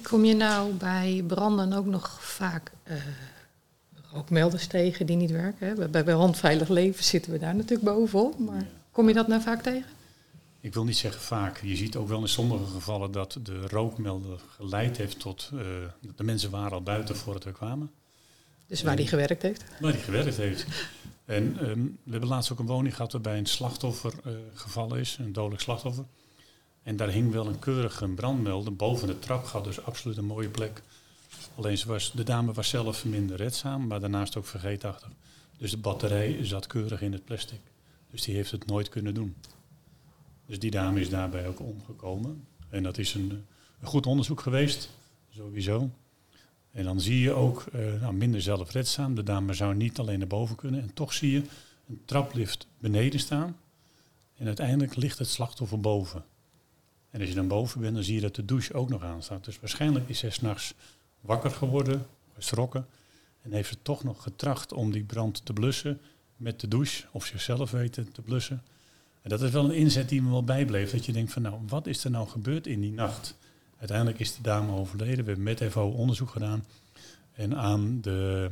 Kom 0.02 0.24
je 0.24 0.34
nou 0.34 0.72
bij 0.72 1.24
branden 1.26 1.72
ook 1.72 1.86
nog 1.86 2.18
vaak 2.24 2.72
eh, 2.82 2.96
rookmelders 4.12 4.66
tegen 4.66 5.06
die 5.06 5.16
niet 5.16 5.30
werken? 5.30 5.66
Hè? 5.68 5.88
Bij, 5.88 6.04
bij 6.04 6.14
Handveilig 6.14 6.68
Leven 6.68 7.04
zitten 7.04 7.32
we 7.32 7.38
daar 7.38 7.54
natuurlijk 7.54 7.94
bovenop. 7.94 8.38
Maar 8.38 8.66
kom 8.92 9.08
je 9.08 9.14
dat 9.14 9.28
nou 9.28 9.42
vaak 9.42 9.62
tegen? 9.62 9.90
Ik 10.60 10.74
wil 10.74 10.84
niet 10.84 10.96
zeggen 10.96 11.22
vaak. 11.22 11.60
Je 11.62 11.76
ziet 11.76 11.96
ook 11.96 12.08
wel 12.08 12.20
in 12.20 12.28
sommige 12.28 12.64
gevallen 12.64 13.12
dat 13.12 13.38
de 13.42 13.68
rookmelder 13.68 14.40
geleid 14.56 14.96
heeft 14.96 15.18
tot... 15.18 15.50
eh, 15.52 15.60
de 16.16 16.24
mensen 16.24 16.50
waren 16.50 16.72
al 16.72 16.82
buiten 16.82 17.16
voordat 17.16 17.44
we 17.44 17.52
kwamen. 17.52 17.90
Dus 18.66 18.82
waar 18.82 18.96
die 18.96 19.06
gewerkt 19.06 19.42
heeft? 19.42 19.64
Waar 19.80 19.92
die 19.92 20.00
gewerkt 20.00 20.36
heeft. 20.36 20.66
En 21.24 21.56
ehm, 21.58 21.82
we 21.82 22.10
hebben 22.10 22.28
laatst 22.28 22.52
ook 22.52 22.58
een 22.58 22.66
woning 22.66 22.94
gehad 22.94 23.12
waarbij 23.12 23.38
een 23.38 23.46
slachtoffer 23.46 24.12
eh, 24.24 24.32
gevallen 24.54 24.98
is. 24.98 25.16
Een 25.20 25.32
dodelijk 25.32 25.62
slachtoffer. 25.62 26.04
En 26.82 26.96
daar 26.96 27.10
hing 27.10 27.32
wel 27.32 27.46
een 27.46 27.58
keurige 27.58 28.08
brandmelder 28.08 28.76
boven 28.76 29.06
de 29.06 29.18
trap. 29.18 29.44
Gaat 29.44 29.64
dus 29.64 29.84
absoluut 29.84 30.16
een 30.16 30.24
mooie 30.24 30.48
plek. 30.48 30.82
Alleen 31.54 31.78
ze 31.78 31.88
was, 31.88 32.12
de 32.12 32.22
dame 32.22 32.52
was 32.52 32.68
zelf 32.68 33.04
minder 33.04 33.36
redzaam, 33.36 33.86
maar 33.86 34.00
daarnaast 34.00 34.36
ook 34.36 34.46
vergeetachtig. 34.46 35.08
Dus 35.58 35.70
de 35.70 35.76
batterij 35.76 36.44
zat 36.44 36.66
keurig 36.66 37.02
in 37.02 37.12
het 37.12 37.24
plastic. 37.24 37.60
Dus 38.10 38.22
die 38.22 38.34
heeft 38.34 38.50
het 38.50 38.66
nooit 38.66 38.88
kunnen 38.88 39.14
doen. 39.14 39.34
Dus 40.50 40.58
die 40.58 40.70
dame 40.70 41.00
is 41.00 41.08
daarbij 41.08 41.46
ook 41.46 41.60
omgekomen. 41.60 42.46
En 42.68 42.82
dat 42.82 42.98
is 42.98 43.14
een, 43.14 43.30
een 43.80 43.86
goed 43.86 44.06
onderzoek 44.06 44.40
geweest, 44.40 44.90
sowieso. 45.28 45.90
En 46.70 46.84
dan 46.84 47.00
zie 47.00 47.20
je 47.20 47.32
ook 47.32 47.66
eh, 47.72 48.00
nou, 48.00 48.14
minder 48.14 48.42
zelfredzaam. 48.42 49.14
De 49.14 49.22
dame 49.22 49.52
zou 49.52 49.74
niet 49.74 49.98
alleen 49.98 50.18
naar 50.18 50.28
boven 50.28 50.56
kunnen. 50.56 50.82
En 50.82 50.94
toch 50.94 51.12
zie 51.12 51.30
je 51.30 51.42
een 51.88 52.02
traplift 52.04 52.66
beneden 52.78 53.20
staan. 53.20 53.56
En 54.36 54.46
uiteindelijk 54.46 54.96
ligt 54.96 55.18
het 55.18 55.28
slachtoffer 55.28 55.80
boven. 55.80 56.24
En 57.10 57.20
als 57.20 57.28
je 57.28 57.34
dan 57.34 57.48
boven 57.48 57.80
bent, 57.80 57.94
dan 57.94 58.04
zie 58.04 58.14
je 58.14 58.20
dat 58.20 58.34
de 58.34 58.44
douche 58.44 58.74
ook 58.74 58.88
nog 58.88 59.02
aanstaat. 59.02 59.44
Dus 59.44 59.60
waarschijnlijk 59.60 60.08
is 60.08 60.18
zij 60.18 60.30
s'nachts 60.30 60.74
wakker 61.20 61.50
geworden, 61.50 62.06
geschrokken. 62.34 62.86
En 63.42 63.52
heeft 63.52 63.68
ze 63.68 63.82
toch 63.82 64.04
nog 64.04 64.22
getracht 64.22 64.72
om 64.72 64.92
die 64.92 65.04
brand 65.04 65.44
te 65.44 65.52
blussen 65.52 66.00
met 66.36 66.60
de 66.60 66.68
douche. 66.68 67.06
Of 67.12 67.24
zichzelf 67.24 67.70
weten 67.70 68.12
te 68.12 68.22
blussen. 68.22 68.62
En 69.22 69.30
dat 69.30 69.42
is 69.42 69.50
wel 69.50 69.64
een 69.64 69.74
inzet 69.74 70.08
die 70.08 70.22
me 70.22 70.30
wel 70.30 70.44
bijbleef. 70.44 70.90
Dat 70.90 71.06
je 71.06 71.12
denkt 71.12 71.32
van 71.32 71.42
nou, 71.42 71.54
wat 71.68 71.86
is 71.86 72.04
er 72.04 72.10
nou 72.10 72.28
gebeurd 72.28 72.66
in 72.66 72.80
die 72.80 72.92
nacht? 72.92 73.36
Uiteindelijk 73.78 74.18
is 74.18 74.34
de 74.34 74.42
dame 74.42 74.72
overleden. 74.72 75.24
We 75.24 75.30
hebben 75.30 75.42
met 75.42 75.64
FO 75.70 75.88
onderzoek 75.88 76.30
gedaan. 76.30 76.64
En 77.32 77.56
aan 77.56 78.00
de 78.00 78.50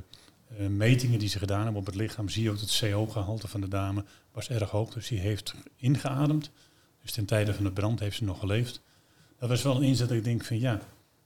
eh, 0.57 0.67
metingen 0.67 1.19
die 1.19 1.29
ze 1.29 1.39
gedaan 1.39 1.63
hebben 1.63 1.81
op 1.81 1.87
het 1.87 1.95
lichaam, 1.95 2.29
zie 2.29 2.43
je 2.43 2.51
ook 2.51 2.59
dat 2.59 2.71
het 2.71 2.91
CO-gehalte 2.91 3.49
van 3.49 3.61
de 3.61 3.69
dame 3.69 4.05
was 4.33 4.49
erg 4.49 4.71
hoog. 4.71 4.93
Dus 4.93 5.09
die 5.09 5.19
heeft 5.19 5.55
ingeademd. 5.77 6.51
Dus 7.03 7.13
ten 7.13 7.25
tijde 7.25 7.55
van 7.55 7.65
de 7.65 7.73
brand 7.73 8.01
heeft 8.01 8.17
ze 8.17 8.25
nog 8.25 8.39
geleefd. 8.39 8.81
Dat 9.39 9.49
was 9.49 9.63
wel 9.63 9.77
een 9.77 9.83
inzet 9.83 10.09
dat 10.09 10.17
ik 10.17 10.25
denk 10.25 10.45
van 10.45 10.59
ja, 10.59 10.81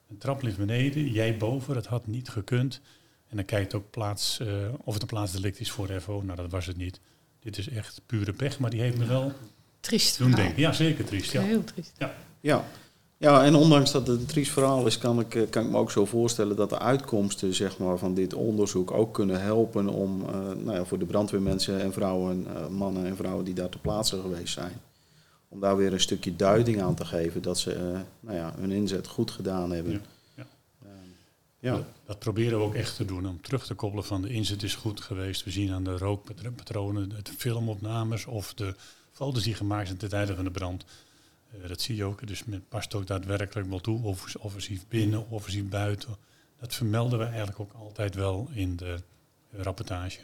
een 0.08 0.18
trap 0.18 0.42
ligt 0.42 0.56
beneden, 0.56 1.10
jij 1.10 1.36
boven, 1.36 1.74
dat 1.74 1.86
had 1.86 2.06
niet 2.06 2.28
gekund. 2.28 2.80
En 3.28 3.36
dan 3.36 3.44
kijkt 3.44 3.74
ook 3.74 3.90
plaats, 3.90 4.40
uh, 4.40 4.48
of 4.84 4.92
het 4.92 5.02
een 5.02 5.08
plaatsdelict 5.08 5.60
is 5.60 5.70
voor 5.70 6.00
FO. 6.00 6.22
Nou, 6.22 6.36
dat 6.36 6.50
was 6.50 6.66
het 6.66 6.76
niet. 6.76 7.00
Dit 7.42 7.58
is 7.58 7.68
echt 7.68 8.00
pure 8.06 8.32
pech, 8.32 8.58
maar 8.58 8.70
die 8.70 8.80
heeft 8.80 8.98
me 8.98 9.06
wel 9.06 9.32
triest 9.80 10.18
doen 10.18 10.30
denken. 10.30 10.60
Ja, 10.60 10.72
zeker 10.72 11.04
triest. 11.04 11.32
Ja. 11.32 11.40
Heel 11.40 11.64
triest. 11.64 11.92
Ja. 11.98 12.14
Ja. 12.40 12.64
Ja, 13.22 13.44
en 13.44 13.54
ondanks 13.54 13.92
dat 13.92 14.06
het 14.06 14.20
een 14.20 14.26
triest 14.26 14.52
verhaal 14.52 14.86
is, 14.86 14.98
kan 14.98 15.20
ik, 15.20 15.46
kan 15.50 15.64
ik 15.64 15.70
me 15.70 15.76
ook 15.76 15.90
zo 15.90 16.04
voorstellen 16.04 16.56
dat 16.56 16.70
de 16.70 16.78
uitkomsten 16.78 17.54
zeg 17.54 17.78
maar, 17.78 17.98
van 17.98 18.14
dit 18.14 18.34
onderzoek 18.34 18.90
ook 18.90 19.14
kunnen 19.14 19.40
helpen 19.40 19.88
om 19.88 20.20
uh, 20.20 20.28
nou 20.64 20.72
ja, 20.72 20.84
voor 20.84 20.98
de 20.98 21.04
brandweermensen 21.04 21.80
en 21.80 21.92
vrouwen, 21.92 22.46
uh, 22.48 22.68
mannen 22.68 23.06
en 23.06 23.16
vrouwen 23.16 23.44
die 23.44 23.54
daar 23.54 23.68
ter 23.68 23.80
plaatse 23.80 24.20
geweest 24.20 24.52
zijn, 24.52 24.72
om 25.48 25.60
daar 25.60 25.76
weer 25.76 25.92
een 25.92 26.00
stukje 26.00 26.36
duiding 26.36 26.82
aan 26.82 26.94
te 26.94 27.04
geven 27.04 27.42
dat 27.42 27.58
ze 27.58 27.74
uh, 27.74 28.00
nou 28.20 28.36
ja, 28.36 28.54
hun 28.58 28.70
inzet 28.70 29.06
goed 29.06 29.30
gedaan 29.30 29.72
hebben. 29.72 29.92
Ja, 29.92 30.00
ja. 31.62 31.84
Dat, 32.04 32.18
proberen 32.18 32.58
we 32.58 32.64
ook 32.64 32.74
echt 32.74 32.96
te 32.96 33.04
doen, 33.04 33.28
om 33.28 33.40
terug 33.40 33.66
te 33.66 33.74
koppelen 33.74 34.04
van 34.04 34.22
de 34.22 34.28
inzet 34.28 34.62
is 34.62 34.74
goed 34.74 35.00
geweest. 35.00 35.44
We 35.44 35.50
zien 35.50 35.72
aan 35.72 35.84
de 35.84 35.98
rookpatronen, 35.98 37.08
de 37.08 37.32
filmopnames 37.36 38.24
of 38.24 38.54
de 38.54 38.74
foto's 39.12 39.42
die 39.42 39.54
gemaakt 39.54 39.86
zijn 39.86 39.98
ten 39.98 40.08
tijde 40.08 40.34
van 40.34 40.44
de 40.44 40.50
brand. 40.50 40.84
Uh, 41.54 41.68
dat 41.68 41.80
zie 41.80 41.96
je 41.96 42.04
ook, 42.04 42.26
dus 42.26 42.44
men 42.44 42.64
past 42.68 42.94
ook 42.94 43.06
daadwerkelijk 43.06 43.68
wel 43.68 43.80
toe, 43.80 44.02
of 44.02 44.34
offensief 44.36 44.84
binnen, 44.88 45.30
offensief 45.30 45.68
buiten. 45.68 46.16
Dat 46.60 46.74
vermelden 46.74 47.18
we 47.18 47.24
eigenlijk 47.24 47.60
ook 47.60 47.72
altijd 47.72 48.14
wel 48.14 48.48
in 48.52 48.76
de 48.76 48.96
rapportage. 49.50 50.20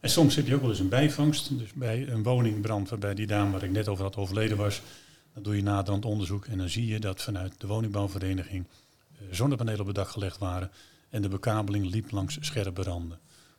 En 0.00 0.10
soms 0.10 0.36
heb 0.36 0.46
je 0.46 0.54
ook 0.54 0.60
wel 0.60 0.70
eens 0.70 0.78
een 0.78 0.88
bijvangst. 0.88 1.58
Dus 1.58 1.72
bij 1.72 2.08
een 2.08 2.22
woningbrand 2.22 2.88
waarbij 2.88 3.14
die 3.14 3.26
dame 3.26 3.50
waar 3.50 3.62
ik 3.62 3.70
net 3.70 3.88
over 3.88 4.04
had 4.04 4.16
overleden 4.16 4.56
was, 4.56 4.82
dan 5.34 5.42
doe 5.42 5.56
je 5.56 5.62
naderhand 5.62 6.04
onderzoek 6.04 6.46
en 6.46 6.58
dan 6.58 6.68
zie 6.68 6.86
je 6.86 7.00
dat 7.00 7.22
vanuit 7.22 7.60
de 7.60 7.66
woningbouwvereniging 7.66 8.64
zonnepanelen 9.30 9.80
op 9.80 9.86
het 9.86 9.96
dak 9.96 10.08
gelegd 10.08 10.38
waren 10.38 10.70
en 11.10 11.22
de 11.22 11.28
bekabeling 11.28 11.90
liep 11.90 12.10
langs 12.10 12.36
scherpe 12.40 12.82
randen. 12.82 13.18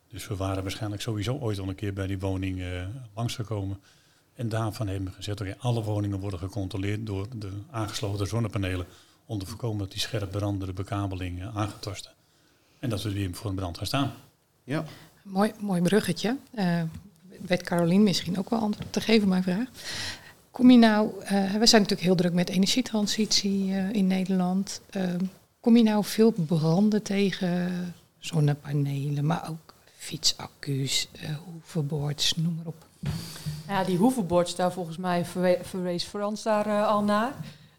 Dus 0.09 0.27
we 0.27 0.35
waren 0.35 0.63
waarschijnlijk 0.63 1.01
sowieso 1.01 1.37
ooit 1.37 1.59
al 1.59 1.67
een 1.67 1.75
keer 1.75 1.93
bij 1.93 2.07
die 2.07 2.19
woning 2.19 2.59
uh, 2.59 2.81
langsgekomen. 3.15 3.79
En 4.35 4.49
daarvan 4.49 4.87
hebben 4.87 5.09
we 5.09 5.15
gezegd, 5.15 5.41
oké, 5.41 5.55
alle 5.59 5.83
woningen 5.83 6.19
worden 6.19 6.39
gecontroleerd 6.39 7.05
door 7.05 7.27
de 7.35 7.51
aangesloten 7.71 8.27
zonnepanelen 8.27 8.85
om 9.25 9.39
te 9.39 9.45
voorkomen 9.45 9.77
dat 9.77 9.91
die 9.91 9.99
scherp 9.99 10.31
brandende 10.31 10.73
bekabeling 10.73 11.39
uh, 11.39 11.57
aangetast 11.57 12.13
En 12.79 12.89
dat 12.89 13.03
we 13.03 13.11
weer 13.11 13.33
voor 13.33 13.49
een 13.49 13.55
brand 13.55 13.77
gaan 13.77 13.85
staan. 13.85 14.13
Ja. 14.63 14.83
Mooi, 15.21 15.51
mooi 15.59 15.81
bruggetje. 15.81 16.37
Uh, 16.55 16.81
weet 17.45 17.63
Carolien 17.63 18.03
misschien 18.03 18.37
ook 18.37 18.49
wel 18.49 18.59
antwoord 18.59 18.87
op 18.87 18.93
te 18.93 19.01
geven, 19.01 19.27
mijn 19.27 19.43
vraag. 19.43 19.67
Kom 20.51 20.71
je 20.71 20.77
nou, 20.77 21.11
uh, 21.23 21.29
we 21.29 21.65
zijn 21.67 21.81
natuurlijk 21.81 22.01
heel 22.01 22.15
druk 22.15 22.33
met 22.33 22.49
energietransitie 22.49 23.67
uh, 23.67 23.93
in 23.93 24.07
Nederland. 24.07 24.81
Kom 25.59 25.77
je 25.77 25.83
nou 25.83 26.03
veel 26.03 26.31
branden 26.31 27.03
tegen 27.03 27.93
zonnepanelen, 28.17 29.25
maar 29.25 29.49
ook 29.49 29.73
fietsaccu's, 29.97 31.07
hoverboards, 31.45 32.35
noem 32.35 32.55
maar 32.55 32.65
op? 32.65 32.87
Ja, 33.67 33.83
die 33.83 33.97
hoverboards 33.97 34.55
daar 34.55 34.71
volgens 34.71 34.97
mij 34.97 35.25
verwe 35.25 35.59
verwees 35.61 36.03
Frans 36.03 36.43
daar 36.43 36.67
uh, 36.67 36.87
al 36.87 37.03
naar. 37.03 37.33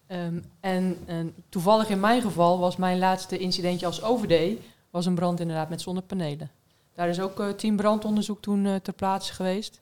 Um, 0.08 0.44
en, 0.60 1.34
toevallig 1.48 1.88
in 1.88 2.00
mijn 2.00 2.22
geval 2.22 2.58
was 2.58 2.76
mijn 2.76 2.98
laatste 2.98 3.38
incidentje 3.38 3.86
als 3.86 4.02
OVD 4.02 4.58
was 4.90 5.06
een 5.06 5.14
brand 5.14 5.40
inderdaad 5.40 5.68
met 5.68 5.80
zonnepanelen. 5.80 6.50
Daar 6.94 7.08
is 7.08 7.20
ook 7.20 7.40
uh, 7.40 7.48
team 7.48 7.76
brandonderzoek 7.76 8.40
toen 8.40 8.64
uh, 8.64 8.74
ter 8.74 8.92
plaatse 8.92 9.32
geweest. 9.32 9.80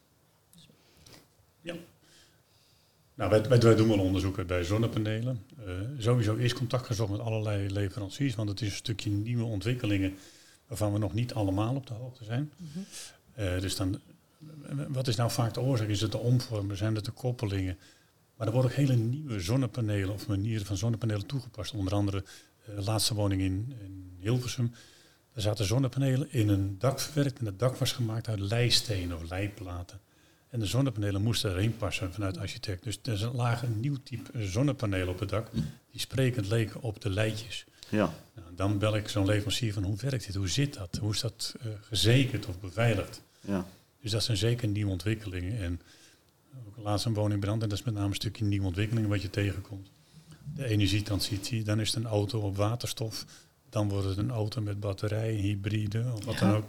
Ja. 1.61 1.75
Nou, 3.19 3.43
wij, 3.49 3.75
doen 3.75 3.89
wel 3.89 3.99
onderzoeken 3.99 4.47
bij 4.47 4.65
zonnepanelen. 4.65 5.45
sowieso 5.99 6.35
is 6.35 6.55
contact 6.55 6.87
gezocht 6.87 7.11
met 7.11 7.21
allerlei 7.21 7.73
leveranciers, 7.73 8.35
want 8.35 8.49
het 8.49 8.61
is 8.61 8.69
een 8.69 8.75
stukje 8.75 9.11
nieuwe 9.11 9.45
ontwikkelingen 9.45 10.15
waarvan 10.67 10.93
we 10.93 10.99
nog 10.99 11.15
niet 11.15 11.35
allemaal 11.35 11.75
op 11.75 11.87
de 11.87 11.95
hoogte 11.95 12.25
zijn. 12.25 12.53
Mm 12.57 12.69
-hmm. 12.73 13.61
dus 13.61 13.77
dan 13.77 14.01
wat 14.89 15.09
is 15.09 15.17
nou 15.17 15.31
vaak 15.31 15.55
de 15.55 15.61
oorzaak? 15.61 15.89
Is 15.89 16.01
het 16.01 16.13
de 16.13 16.19
omvormen? 16.19 16.77
Zijn 16.77 16.95
het 16.95 17.05
de 17.05 17.11
koppelingen? 17.11 17.79
Maar 18.37 18.47
er 18.47 18.53
worden 18.53 18.71
ook 18.71 18.77
hele 18.77 18.97
nieuwe 18.97 19.41
zonnepanelen 19.41 20.15
of 20.15 20.27
manieren 20.27 20.67
van 20.67 20.77
zonnepanelen 20.77 21.27
toegepast. 21.27 21.75
Onder 21.75 21.93
andere 21.93 22.25
de 22.65 22.73
uh, 22.73 22.87
laatste 22.87 23.15
woning 23.15 23.41
in, 23.41 23.73
in 23.85 24.17
Hilversum. 24.19 24.71
Daar 25.33 25.43
zaten 25.43 25.65
zonnepanelen 25.65 26.33
in 26.33 26.49
een 26.49 26.79
dak 26.79 27.01
verwerkt 27.01 27.39
en 27.39 27.47
het 27.47 27.59
dak 27.59 27.77
was 27.77 27.93
gemaakt 27.93 28.29
uit 28.29 28.39
leistenen 28.39 29.17
of 29.17 29.31
leiplaten. 29.31 30.01
En 30.49 30.59
de 30.59 30.67
zonnepanelen 30.67 31.23
moesten 31.23 31.51
erin 31.51 31.77
passen 31.77 32.13
vanuit 32.13 32.35
de 32.35 32.41
architect. 32.41 32.85
Dus 32.85 32.99
er 33.03 33.31
lag 33.35 33.63
een 33.63 33.81
nieuw 33.81 33.97
type 34.03 34.47
zonnepanelen 34.47 35.09
op 35.09 35.19
het 35.19 35.29
dak 35.29 35.51
die 35.91 36.01
sprekend 36.01 36.49
leken 36.49 36.83
op 36.83 37.01
de 37.01 37.11
leidjes. 37.11 37.65
Ja. 37.89 38.15
Nou, 38.35 38.47
dan 38.55 38.79
bel 38.79 38.97
ik 38.97 39.09
zo'n 39.09 39.27
leverancier 39.27 39.73
van 39.73 39.83
hoe 39.83 39.97
werkt 39.97 40.27
dit? 40.27 40.35
Hoe 40.35 40.49
zit 40.49 40.75
dat? 40.75 40.99
Hoe 41.01 41.13
is 41.13 41.21
dat 41.21 41.55
uh, 41.61 41.73
gezekerd 41.81 42.47
of 42.47 42.61
beveiligd? 42.61 43.23
Ja. 43.41 43.67
Dus 44.01 44.11
dat 44.11 44.23
zijn 44.23 44.37
zeker 44.37 44.69
nieuwe 44.69 44.91
ontwikkelingen. 44.91 45.59
En 45.59 45.81
ook 46.67 46.85
laatst 46.85 47.07
een 47.07 47.15
woningbrand, 47.15 47.63
en 47.63 47.69
dat 47.69 47.79
is 47.79 47.85
met 47.85 47.95
name 47.95 48.09
een 48.09 48.15
stukje 48.15 48.45
nieuwe 48.45 48.67
ontwikkelingen 48.67 49.09
wat 49.09 49.23
je 49.23 49.31
tegenkomt. 49.31 49.91
De 50.55 50.65
energietransitie, 50.65 51.65
dan 51.65 51.81
is 51.81 51.95
het 51.95 52.05
een 52.05 52.11
auto 52.11 52.41
op 52.41 52.57
waterstof, 52.57 53.25
dan 53.69 53.89
wordt 53.89 54.07
het 54.07 54.19
een 54.19 54.31
auto 54.31 54.61
met 54.61 54.81
batterij, 54.81 55.33
hybride 55.33 56.05
of 56.15 56.25
wat 56.25 56.35
ja. 56.35 56.41
dan 56.41 56.57
ook. 56.57 56.65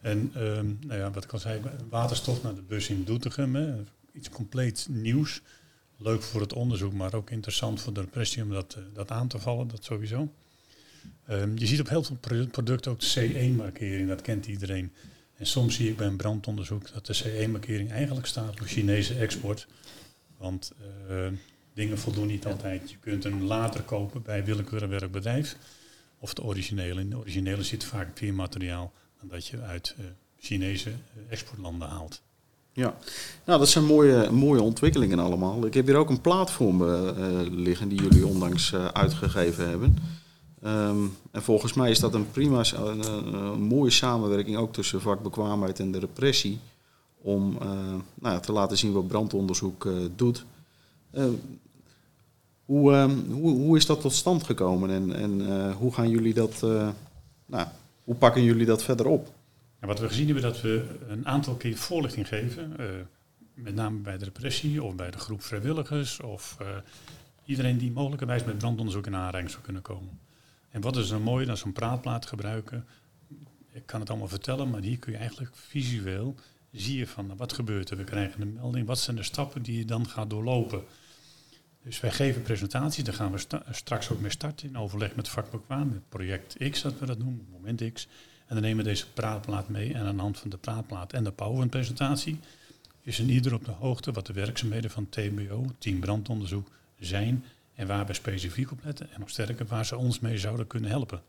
En 0.00 0.32
um, 0.36 0.78
nou 0.80 1.00
ja, 1.00 1.10
wat 1.10 1.24
ik 1.24 1.32
al 1.32 1.38
zei, 1.38 1.60
waterstof 1.88 2.42
naar 2.42 2.54
de 2.54 2.62
bus 2.62 2.88
in 2.88 3.04
Doetinchem, 3.04 3.54
hè, 3.54 3.74
iets 4.12 4.28
compleet 4.28 4.86
nieuws. 4.90 5.40
Leuk 5.96 6.22
voor 6.22 6.40
het 6.40 6.52
onderzoek, 6.52 6.92
maar 6.92 7.14
ook 7.14 7.30
interessant 7.30 7.80
voor 7.80 7.92
de 7.92 8.00
repressie 8.00 8.42
om 8.42 8.50
dat, 8.50 8.76
uh, 8.78 8.84
dat 8.94 9.10
aan 9.10 9.28
te 9.28 9.38
vallen, 9.38 9.68
dat 9.68 9.84
sowieso. 9.84 10.32
Um, 11.30 11.58
je 11.58 11.66
ziet 11.66 11.80
op 11.80 11.88
heel 11.88 12.02
veel 12.02 12.46
producten 12.50 12.92
ook 12.92 13.00
de 13.00 13.06
CE-markering, 13.06 14.08
dat 14.08 14.22
kent 14.22 14.46
iedereen. 14.46 14.92
En 15.36 15.46
soms 15.46 15.74
zie 15.74 15.88
ik 15.88 15.96
bij 15.96 16.06
een 16.06 16.16
brandonderzoek 16.16 16.92
dat 16.92 17.06
de 17.06 17.12
CE-markering 17.12 17.90
eigenlijk 17.90 18.26
staat 18.26 18.56
voor 18.56 18.66
Chinese 18.66 19.14
export. 19.14 19.66
Want 20.36 20.72
uh, 21.10 21.26
dingen 21.74 21.98
voldoen 21.98 22.26
niet 22.26 22.46
altijd. 22.46 22.90
Je 22.90 22.96
kunt 22.96 23.24
hem 23.24 23.42
later 23.42 23.82
kopen 23.82 24.22
bij 24.22 24.44
willekeurig 24.44 24.88
welk 24.88 25.12
bedrijf. 25.12 25.56
Of 26.18 26.34
de 26.34 26.42
originele. 26.42 27.00
In 27.00 27.10
de 27.10 27.18
originele 27.18 27.62
zit 27.62 27.84
vaak 27.84 28.32
materiaal 28.32 28.92
dat 29.22 29.46
je 29.46 29.60
uit 29.60 29.94
uh, 29.98 30.06
Chinese 30.38 30.92
exportlanden 31.28 31.88
haalt. 31.88 32.20
Ja, 32.72 32.96
nou 33.44 33.58
dat 33.58 33.68
zijn 33.68 33.84
mooie, 33.84 34.30
mooie 34.30 34.62
ontwikkelingen 34.62 35.18
allemaal. 35.18 35.66
Ik 35.66 35.74
heb 35.74 35.86
hier 35.86 35.96
ook 35.96 36.10
een 36.10 36.76
me 36.76 37.14
uh, 37.18 37.52
liggen 37.52 37.88
die 37.88 38.02
jullie 38.02 38.26
onlangs 38.26 38.74
uitgegeven 38.74 39.68
hebben. 39.68 39.98
Um, 40.64 41.16
en 41.30 41.42
volgens 41.42 41.72
mij 41.72 41.90
is 41.90 42.00
dat 42.00 42.14
een 42.14 42.30
prima, 42.30 42.64
een, 42.74 43.60
mooie 43.60 43.90
samenwerking 43.90 44.56
ook 44.56 44.72
tussen 44.72 45.00
vakbekwaamheid 45.00 45.80
en 45.80 45.92
de 45.92 45.98
repressie. 45.98 46.58
Om 47.20 47.58
nou 48.14 48.34
ja, 48.34 48.40
te 48.40 48.52
laten 48.52 48.78
zien 48.78 48.92
wat 48.92 49.08
brandonderzoek 49.08 49.88
doet. 50.16 50.44
Uh, 51.14 51.24
hoe, 52.64 53.10
hoe, 53.30 53.50
hoe, 53.50 53.76
is 53.76 53.86
dat 53.86 54.00
tot 54.00 54.12
stand 54.12 54.42
gekomen 54.44 54.90
en, 54.90 55.16
en 55.16 55.72
hoe 55.72 55.94
gaan 55.94 56.10
jullie 56.10 56.34
dat, 56.34 56.60
nou, 57.46 57.66
hoe 58.08 58.16
pakken 58.16 58.42
jullie 58.42 58.66
dat 58.66 58.84
verder 58.84 59.06
op? 59.06 59.34
Wat 59.80 60.00
we 60.00 60.08
gezien 60.08 60.24
hebben 60.24 60.42
dat 60.42 60.60
we 60.60 60.84
een 61.08 61.26
aantal 61.26 61.54
keer 61.54 61.76
voorlichting 61.76 62.28
geven. 62.28 62.76
met 63.54 63.74
name 63.74 63.98
bij 63.98 64.18
de 64.18 64.24
repressie 64.24 64.82
of 64.82 64.94
bij 64.94 65.10
de 65.10 65.18
groep 65.18 65.42
vrijwilligers. 65.42 66.20
Of 66.20 66.56
iedereen 67.44 67.78
die 67.78 67.90
mogelijkerwijs 67.90 68.44
met 68.44 68.58
brandonderzoek 68.58 69.06
in 69.06 69.14
aanraking 69.14 69.50
zou 69.50 69.62
kunnen 69.62 69.82
komen. 69.82 70.18
En 70.70 70.80
wat 70.80 70.96
is 70.96 71.10
er 71.10 71.20
mooi 71.20 71.46
dan 71.46 71.56
zo'n 71.56 71.72
praatplaat 71.72 72.26
gebruiken? 72.26 72.86
Ik 73.72 73.86
kan 73.86 74.00
het 74.00 74.10
allemaal 74.10 74.28
vertellen, 74.28 74.70
maar 74.70 74.80
hier 74.80 74.98
kun 74.98 75.12
je 75.12 75.18
eigenlijk 75.18 75.50
visueel 75.54 76.34
zie 76.72 77.08
van 77.08 77.36
wat 77.36 77.52
gebeurt 77.52 77.90
er. 77.90 77.96
We 77.96 78.04
krijgen 78.04 78.42
een 78.42 78.52
melding, 78.52 78.86
wat 78.86 78.98
zijn 78.98 79.16
de 79.16 79.22
stappen 79.22 79.62
die 79.62 79.78
je 79.78 79.84
dan 79.84 80.08
gaat 80.08 80.30
doorlopen. 80.30 80.82
Dus 81.82 82.00
wij 82.00 82.10
geven 82.10 82.42
presentaties, 82.42 83.04
daar 83.04 83.14
gaan 83.14 83.32
we 83.32 83.46
straks 83.70 84.10
ook 84.10 84.20
mee 84.20 84.30
starten 84.30 84.68
in 84.68 84.78
overleg 84.78 85.14
met 85.14 85.28
vakbekwaam, 85.28 85.88
met 85.88 86.08
project 86.08 86.70
X, 86.70 86.82
dat 86.82 86.98
we 86.98 87.06
dat 87.06 87.18
noemen, 87.18 87.46
moment 87.52 87.92
X. 87.92 88.08
En 88.46 88.54
dan 88.54 88.62
nemen 88.62 88.84
we 88.84 88.90
deze 88.90 89.12
praatplaat 89.12 89.68
mee 89.68 89.94
en 89.94 90.04
aan 90.04 90.16
de 90.16 90.22
hand 90.22 90.38
van 90.38 90.50
de 90.50 90.56
praatplaat 90.56 91.12
en 91.12 91.24
de 91.24 91.30
PowerPoint-presentatie 91.30 92.40
is 93.02 93.18
een 93.18 93.30
ieder 93.30 93.54
op 93.54 93.64
de 93.64 93.70
hoogte 93.70 94.12
wat 94.12 94.26
de 94.26 94.32
werkzaamheden 94.32 94.90
van 94.90 95.08
TBO, 95.08 95.66
Team 95.78 96.00
Brandonderzoek, 96.00 96.70
zijn 96.98 97.44
en 97.74 97.86
waar 97.86 98.06
we 98.06 98.12
specifiek 98.12 98.70
op 98.70 98.78
letten. 98.84 99.12
En 99.12 99.20
nog 99.20 99.30
sterker, 99.30 99.66
waar 99.66 99.86
ze 99.86 99.96
ons 99.96 100.20
mee 100.20 100.38
zouden 100.38 100.66
kunnen 100.66 100.90
helpen. 100.90 101.22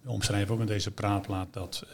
We 0.00 0.10
omschrijven 0.10 0.54
ook 0.54 0.60
in 0.60 0.66
deze 0.66 0.90
praatplaat 0.90 1.52
dat 1.52 1.84
uh, 1.86 1.92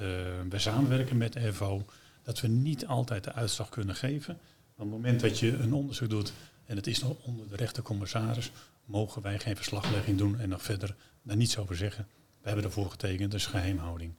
we 0.48 0.58
samenwerken 0.58 1.16
met 1.16 1.32
de 1.32 1.52
FO. 1.52 1.85
Dat 2.22 2.40
we 2.40 2.48
niet 2.48 2.87
altijd 2.87 3.24
de 3.24 3.32
uitslag 3.32 3.68
kunnen 3.68 3.94
geven. 3.94 4.38
Maar 4.74 4.87
op 4.87 4.92
het 4.92 5.00
moment 5.02 5.20
dat 5.20 5.38
je 5.38 5.56
een 5.56 5.72
onderzoek 5.72 6.11
doet 6.11 6.32
en 6.66 6.77
het 6.77 6.87
is 6.87 7.03
nog 7.03 7.16
onder 7.22 7.48
de 7.48 7.57
rechtercommissaris, 7.57 8.53
mogen 8.85 9.22
wij 9.22 9.38
geen 9.38 9.57
verslaglegging 9.57 10.18
doen 10.18 10.40
en 10.40 10.48
nog 10.48 10.62
verder 10.62 10.94
daar 11.22 11.37
niets 11.37 11.59
over 11.59 11.77
zeggen. 11.77 12.07
We 12.40 12.48
hebben 12.48 12.64
ervoor 12.64 12.90
getekend, 12.90 13.31
dus 13.31 13.46
geheimhouding. 13.46 14.12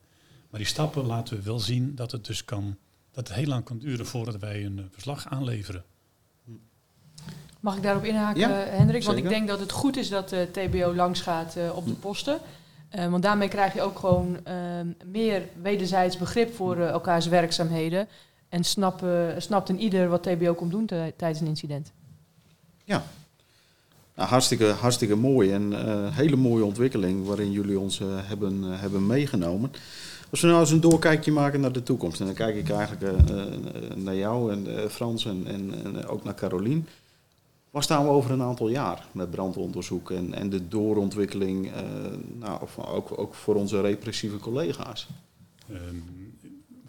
Maar 0.50 0.60
die 0.60 0.68
stappen 0.68 1.04
laten 1.06 1.36
we 1.36 1.42
wel 1.42 1.58
zien 1.60 1.94
dat 1.94 2.12
het 2.12 2.24
dus 2.24 2.44
kan, 2.44 2.76
dat 3.12 3.28
het 3.28 3.36
heel 3.36 3.46
lang 3.46 3.64
kan 3.64 3.78
duren 3.78 4.06
voordat 4.06 4.36
wij 4.36 4.64
een 4.64 4.78
eh, 4.78 4.84
verslag 4.90 5.28
aanleveren. 5.28 5.84
Mag 7.60 7.76
ik 7.76 7.82
daarop 7.82 8.04
inhaken, 8.04 8.40
Ja, 8.40 8.48
Hendrik? 8.50 9.02
Want 9.04 9.18
ik 9.18 9.28
denk 9.28 9.48
dat 9.48 9.60
het 9.60 9.72
goed 9.72 9.96
is 9.96 10.08
dat 10.08 10.28
de 10.28 10.48
TBO 10.52 10.94
langs 10.94 11.20
gaat 11.20 11.56
eh, 11.56 11.76
op 11.76 11.86
de 11.86 11.92
posten. 11.94 12.38
Eh, 12.88 13.10
want 13.10 13.22
daarmee 13.22 13.48
krijg 13.48 13.74
je 13.74 13.82
ook 13.82 13.98
gewoon 13.98 14.44
ehm, 14.44 14.88
meer 15.04 15.42
wederzijds 15.62 16.16
begrip 16.18 16.54
voor 16.54 16.76
eh, 16.76 16.88
elkaars 16.88 17.26
werkzaamheden. 17.26 18.08
En 18.48 18.64
snap, 18.64 19.02
eh, 19.02 19.28
snapt 19.38 19.68
een 19.68 19.80
ieder 19.80 20.08
wat 20.08 20.22
TBO 20.22 20.54
komt 20.54 20.70
doen 20.70 20.86
tij- 20.86 21.12
tijdens 21.16 21.40
een 21.40 21.46
incident. 21.46 21.92
Nou, 24.16 24.28
hartstikke, 24.28 24.66
hartstikke 24.66 25.16
mooi 25.16 25.52
en 25.52 25.86
eh 25.86 26.16
hele 26.16 26.36
mooie 26.36 26.64
ontwikkeling 26.64 27.26
waarin 27.26 27.52
jullie 27.52 27.78
ons 27.78 28.00
eh, 28.00 28.06
hebben, 28.10 28.64
eh, 28.64 28.80
hebben 28.80 29.06
meegenomen. 29.06 29.70
Als 30.30 30.40
we 30.40 30.46
nou 30.46 30.60
eens 30.60 30.70
een 30.70 30.80
doorkijkje 30.80 31.32
maken 31.32 31.60
naar 31.60 31.72
de 31.72 31.82
toekomst, 31.82 32.20
en 32.20 32.26
dan 32.26 32.34
kijk 32.34 32.56
ik 32.56 32.70
eigenlijk 32.70 33.16
naar 33.96 34.14
jou 34.14 34.52
en 34.52 34.90
Frans 34.90 35.24
en, 35.26 35.46
en, 35.46 36.06
ook 36.06 36.24
naar 36.24 36.34
Carolien. 36.34 36.86
Waar 37.70 37.82
staan 37.82 38.04
we 38.04 38.10
over 38.10 38.30
een 38.30 38.42
aantal 38.42 38.68
jaar 38.68 39.06
met 39.12 39.30
brandonderzoek 39.30 40.10
en, 40.10 40.34
en 40.34 40.50
de 40.50 40.68
doorontwikkeling, 40.68 41.70
nou, 42.38 42.60
ook, 42.76 43.18
ook 43.18 43.34
voor 43.34 43.54
onze 43.54 43.80
repressieve 43.80 44.36
collega's? 44.38 45.08
Ehm, 45.68 45.96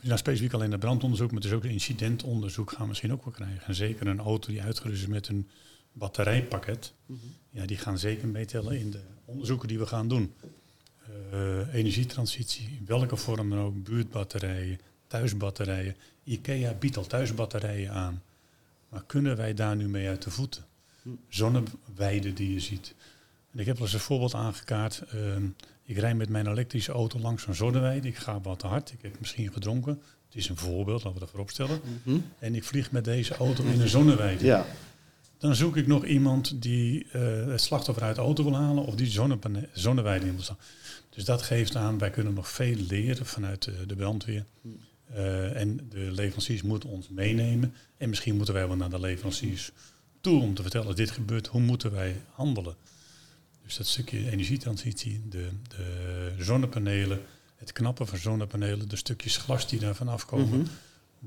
nou, 0.02 0.18
specifiek 0.18 0.54
alleen 0.54 0.72
het 0.72 0.80
brandonderzoek, 0.80 1.32
maar 1.32 1.42
dus 1.42 1.52
ook 1.52 1.62
de 1.62 1.70
incidentonderzoek 1.70 2.70
gaan 2.70 2.82
we 2.82 2.88
misschien 2.88 3.14
ook 3.14 3.24
wel 3.24 3.34
krijgen. 3.34 3.68
En 3.68 3.76
zeker 3.76 4.08
een 4.08 4.20
auto 4.20 4.52
die 4.52 4.62
uitgerust 4.62 5.02
is 5.02 5.08
met 5.08 5.28
een 5.28 5.48
batterijpakket, 5.96 6.94
ja, 7.50 7.66
die 7.66 7.78
gaan 7.78 7.98
zeker 7.98 8.28
meetellen 8.28 8.80
in 8.80 8.92
de 8.92 9.00
onderzoeken 9.26 9.68
die 9.68 9.80
we 9.80 9.86
gaan 9.86 10.08
doen. 10.08 10.34
Eh, 11.32 11.74
energietransitie, 11.74 12.68
in 12.80 12.86
welke 12.86 13.16
vorm 13.16 13.50
dan 13.50 13.60
ook, 13.60 13.84
buurtbatterijen, 13.84 14.80
thuisbatterijen. 15.08 15.96
IKEA 16.24 16.74
biedt 16.74 16.98
al 16.98 17.06
thuisbatterijen 17.06 17.92
aan. 17.92 18.22
Maar 18.90 19.04
kunnen 19.06 19.38
wij 19.38 19.54
daar 19.54 19.76
nu 19.76 19.88
mee 19.88 20.08
uit 20.08 20.24
de 20.24 20.32
voeten? 20.32 20.66
Zonneweiden 21.30 22.36
die 22.36 22.54
je 22.54 22.60
ziet. 22.60 22.96
En 23.52 23.60
ik 23.60 23.66
heb 23.66 23.76
wel 23.76 23.86
eens 23.86 23.94
een 23.94 24.00
voorbeeld 24.00 24.34
aangekaart. 24.34 25.04
Ehm, 25.12 25.46
ik 25.84 25.98
rijd 25.98 26.16
met 26.16 26.30
mijn 26.30 26.48
elektrische 26.48 26.92
auto 26.92 27.20
langs 27.20 27.48
een 27.48 27.56
zonneweide. 27.56 28.08
Ik 28.08 28.18
ga 28.18 28.42
wat 28.42 28.60
te 28.60 28.68
hard. 28.68 28.92
Ik 28.92 29.02
heb 29.02 29.20
misschien 29.20 29.54
gedronken. 29.54 30.02
Het 30.26 30.36
is 30.36 30.50
een 30.50 30.58
voorbeeld, 30.58 31.04
laten 31.04 31.14
we 31.14 31.20
dat 31.20 31.30
voorop 31.30 31.50
stellen. 31.50 31.82
En 32.40 32.56
ik 32.56 32.64
vlieg 32.64 32.92
met 32.92 33.04
deze 33.04 33.36
auto 33.36 33.64
in 33.64 33.82
een 33.82 33.88
zonneweide. 33.88 34.46
Ja, 34.46 34.66
Dan 35.38 35.56
zoek 35.56 35.78
ik 35.78 35.88
nog 35.88 36.06
iemand 36.06 36.62
die 36.62 37.06
eh, 37.12 37.46
het 37.46 37.62
slachtoffer 37.62 38.04
uit 38.04 38.16
de 38.16 38.22
auto 38.22 38.44
wil 38.44 38.56
halen 38.56 38.86
of 38.86 38.96
die 38.96 39.10
zonneweide 39.74 40.26
in 40.26 40.34
wil 40.34 40.44
staan. 40.44 40.58
Dus 41.10 41.26
dat 41.26 41.42
geeft 41.42 41.76
aan, 41.76 41.98
wij 41.98 42.10
kunnen 42.10 42.34
nog 42.34 42.50
veel 42.50 42.76
leren 42.76 43.26
vanuit 43.26 43.72
de, 43.88 43.96
brandweer. 43.96 44.46
Eh, 45.06 45.62
en 45.62 45.88
de 45.90 46.12
leveranciers 46.12 46.62
moeten 46.62 46.90
ons 46.90 47.10
meenemen. 47.10 47.74
En 47.98 48.10
misschien 48.10 48.36
moeten 48.36 48.54
wij 48.54 48.68
wel 48.68 48.76
naar 48.76 48.90
de 48.90 49.00
leveranciers 49.00 49.72
toe 50.22 50.42
om 50.42 50.54
te 50.54 50.62
vertellen, 50.62 50.96
dit 50.96 51.12
gebeurt, 51.12 51.48
hoe 51.48 51.62
moeten 51.62 51.92
wij 51.92 52.22
handelen? 52.32 52.76
Dus 53.64 53.78
dat 53.78 53.88
stukje 53.88 54.32
energietransitie, 54.32 55.22
de, 55.30 55.50
de 55.68 56.34
zonnepanelen, 56.40 57.22
het 57.56 57.72
knappen 57.72 58.08
van 58.08 58.18
zonnepanelen, 58.18 58.90
de 58.90 58.96
stukjes 58.96 59.38
glas 59.38 59.68
die 59.68 59.80
daarvan 59.80 60.08
afkomen. 60.08 60.60
Mhm. 60.60 60.68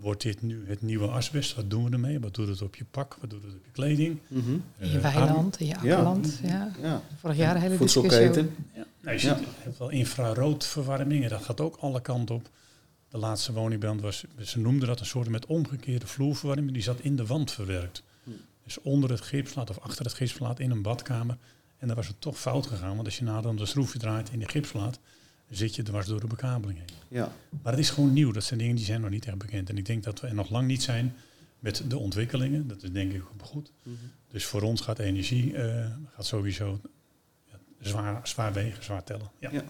Wordt 0.00 0.22
dit 0.22 0.42
nu 0.42 0.64
het 0.66 0.82
nieuwe 0.82 1.06
asbest? 1.06 1.54
Wat 1.54 1.70
doen 1.70 1.84
we 1.84 1.90
ermee? 1.90 2.20
Wat 2.20 2.34
doet 2.34 2.48
het 2.48 2.62
op 2.62 2.76
je 2.76 2.84
pak? 2.90 3.16
Wat 3.20 3.30
doet 3.30 3.42
het 3.42 3.52
op 3.52 3.64
je 3.64 3.70
kleding? 3.72 4.18
Mhm. 4.28 4.50
In 4.50 4.62
je 4.90 4.96
Eh, 4.96 5.02
weiland, 5.14 5.60
in 5.60 5.66
je 5.66 5.76
akkerland. 5.76 6.40
Ja. 6.42 6.72
ja. 6.82 7.02
Vorig 7.20 7.36
jaar 7.36 7.54
een 7.54 7.60
hele 7.62 7.78
discussie 7.78 8.00
over. 8.20 8.24
Voedselketen. 8.34 8.64
Ja, 8.74 8.86
nou, 9.00 9.14
je 9.14 9.20
ziet, 9.20 9.38
je 9.38 9.44
hebt 9.62 9.78
wel 9.78 9.90
infraroodverwarming 9.90 11.22
en 11.24 11.28
dat 11.30 11.42
gaat 11.42 11.60
ook 11.60 11.76
alle 11.80 12.00
kanten 12.00 12.34
op. 12.34 12.48
De 13.08 13.18
laatste 13.18 13.52
woningbrand 13.52 14.00
was, 14.00 14.24
ze 14.44 14.58
noemden 14.58 14.88
dat 14.88 15.00
een 15.00 15.06
soort 15.06 15.28
met 15.28 15.46
omgekeerde 15.46 16.06
vloerverwarming, 16.06 16.72
die 16.72 16.82
zat 16.82 17.00
in 17.00 17.16
de 17.16 17.26
wand 17.26 17.50
verwerkt. 17.52 18.02
Dus 18.64 18.80
onder 18.82 19.10
het 19.10 19.20
gipsplaat 19.20 19.70
of 19.70 19.78
achter 19.78 20.04
het 20.04 20.14
gipsplaat 20.14 20.60
in 20.60 20.70
een 20.70 20.82
badkamer. 20.82 21.36
En 21.78 21.86
dan 21.86 21.96
was 21.96 22.06
het 22.06 22.20
toch 22.20 22.38
fout 22.38 22.66
gegaan, 22.66 22.94
want 22.94 23.04
als 23.06 23.18
je 23.18 23.24
nader 23.24 23.56
de 23.56 23.66
schroefje 23.66 23.98
draait 23.98 24.30
in 24.30 24.38
die 24.38 24.48
gipsplaat, 24.48 24.98
zit 25.50 25.74
je 25.74 25.82
dwars 25.82 26.06
door 26.06 26.20
de 26.20 26.26
bekabeling 26.26 26.78
heen. 26.78 26.96
Ja. 27.08 27.32
Maar 27.62 27.72
het 27.72 27.82
is 27.82 27.90
gewoon 27.90 28.12
nieuw, 28.12 28.32
dat 28.32 28.44
zijn 28.44 28.58
dingen 28.58 28.76
die 28.76 28.84
zijn 28.84 29.00
nog 29.00 29.10
niet 29.10 29.26
echt 29.26 29.38
bekend. 29.38 29.70
En 29.70 29.78
ik 29.78 29.86
denk 29.86 30.04
dat 30.04 30.20
we 30.20 30.26
er 30.26 30.34
nog 30.34 30.50
lang 30.50 30.66
niet 30.66 30.82
zijn 30.82 31.14
met 31.58 31.82
de 31.88 31.98
ontwikkelingen, 31.98 32.68
dat 32.68 32.82
is 32.82 32.90
denk 32.90 33.12
ik 33.12 33.22
ook 33.22 33.46
goed. 33.46 33.72
Dus 34.30 34.44
voor 34.44 34.62
ons 34.62 34.80
gaat 34.80 34.98
energie 34.98 35.56
eh, 35.56 35.86
gaat 36.14 36.26
sowieso 36.26 36.80
ja, 37.44 37.58
zwaar, 37.80 38.20
zwaar 38.28 38.52
wegen, 38.52 38.84
zwaar 38.84 39.04
tellen. 39.04 39.30
Ja. 39.38 39.50
Ja. 39.52 39.62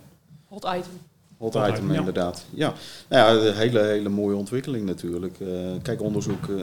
Hot 0.45 0.64
item. 0.64 0.93
Hot 1.37 1.55
Hot 1.55 1.69
item, 1.69 1.75
item, 1.75 1.93
ja. 1.93 1.99
inderdaad. 1.99 2.47
Ja, 2.51 2.75
nou 3.09 3.38
ja, 3.38 3.49
een 3.49 3.57
hele, 3.57 3.81
hele 3.81 4.09
mooie 4.09 4.37
ontwikkeling 4.37 4.87
natuurlijk. 4.87 5.41
Eh, 5.41 5.73
kijk, 5.83 6.03
onderzoek, 6.03 6.49
eh, 6.49 6.61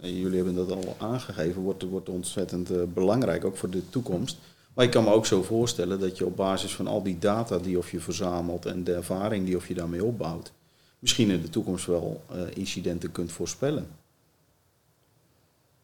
en 0.00 0.16
jullie 0.16 0.36
hebben 0.36 0.54
dat 0.54 0.70
al 0.70 0.96
aangegeven, 0.98 1.62
wordt, 1.62 1.82
wordt 1.82 2.08
ontzettend 2.08 2.94
belangrijk, 2.94 3.44
ook 3.44 3.56
voor 3.56 3.70
de 3.70 3.90
toekomst. 3.90 4.38
Maar 4.74 4.84
ik 4.84 4.90
kan 4.90 5.04
me 5.04 5.10
ook 5.12 5.26
zo 5.26 5.42
voorstellen 5.42 6.00
dat 6.00 6.18
je 6.18 6.26
op 6.26 6.36
basis 6.36 6.74
van 6.74 6.86
al 6.86 7.02
die 7.02 7.18
data 7.18 7.58
die 7.58 7.78
of 7.78 7.90
je 7.90 8.00
verzamelt 8.00 8.66
en 8.66 8.84
de 8.84 8.94
ervaring 8.94 9.46
die 9.46 9.56
of 9.56 9.68
je 9.68 9.74
daarmee 9.74 10.04
opbouwt, 10.04 10.52
misschien 10.98 11.30
in 11.30 11.42
de 11.42 11.48
toekomst 11.50 11.86
wel 11.86 12.24
eh, 12.30 12.40
incidenten 12.54 13.12
kunt 13.12 13.32
voorspellen. 13.32 13.86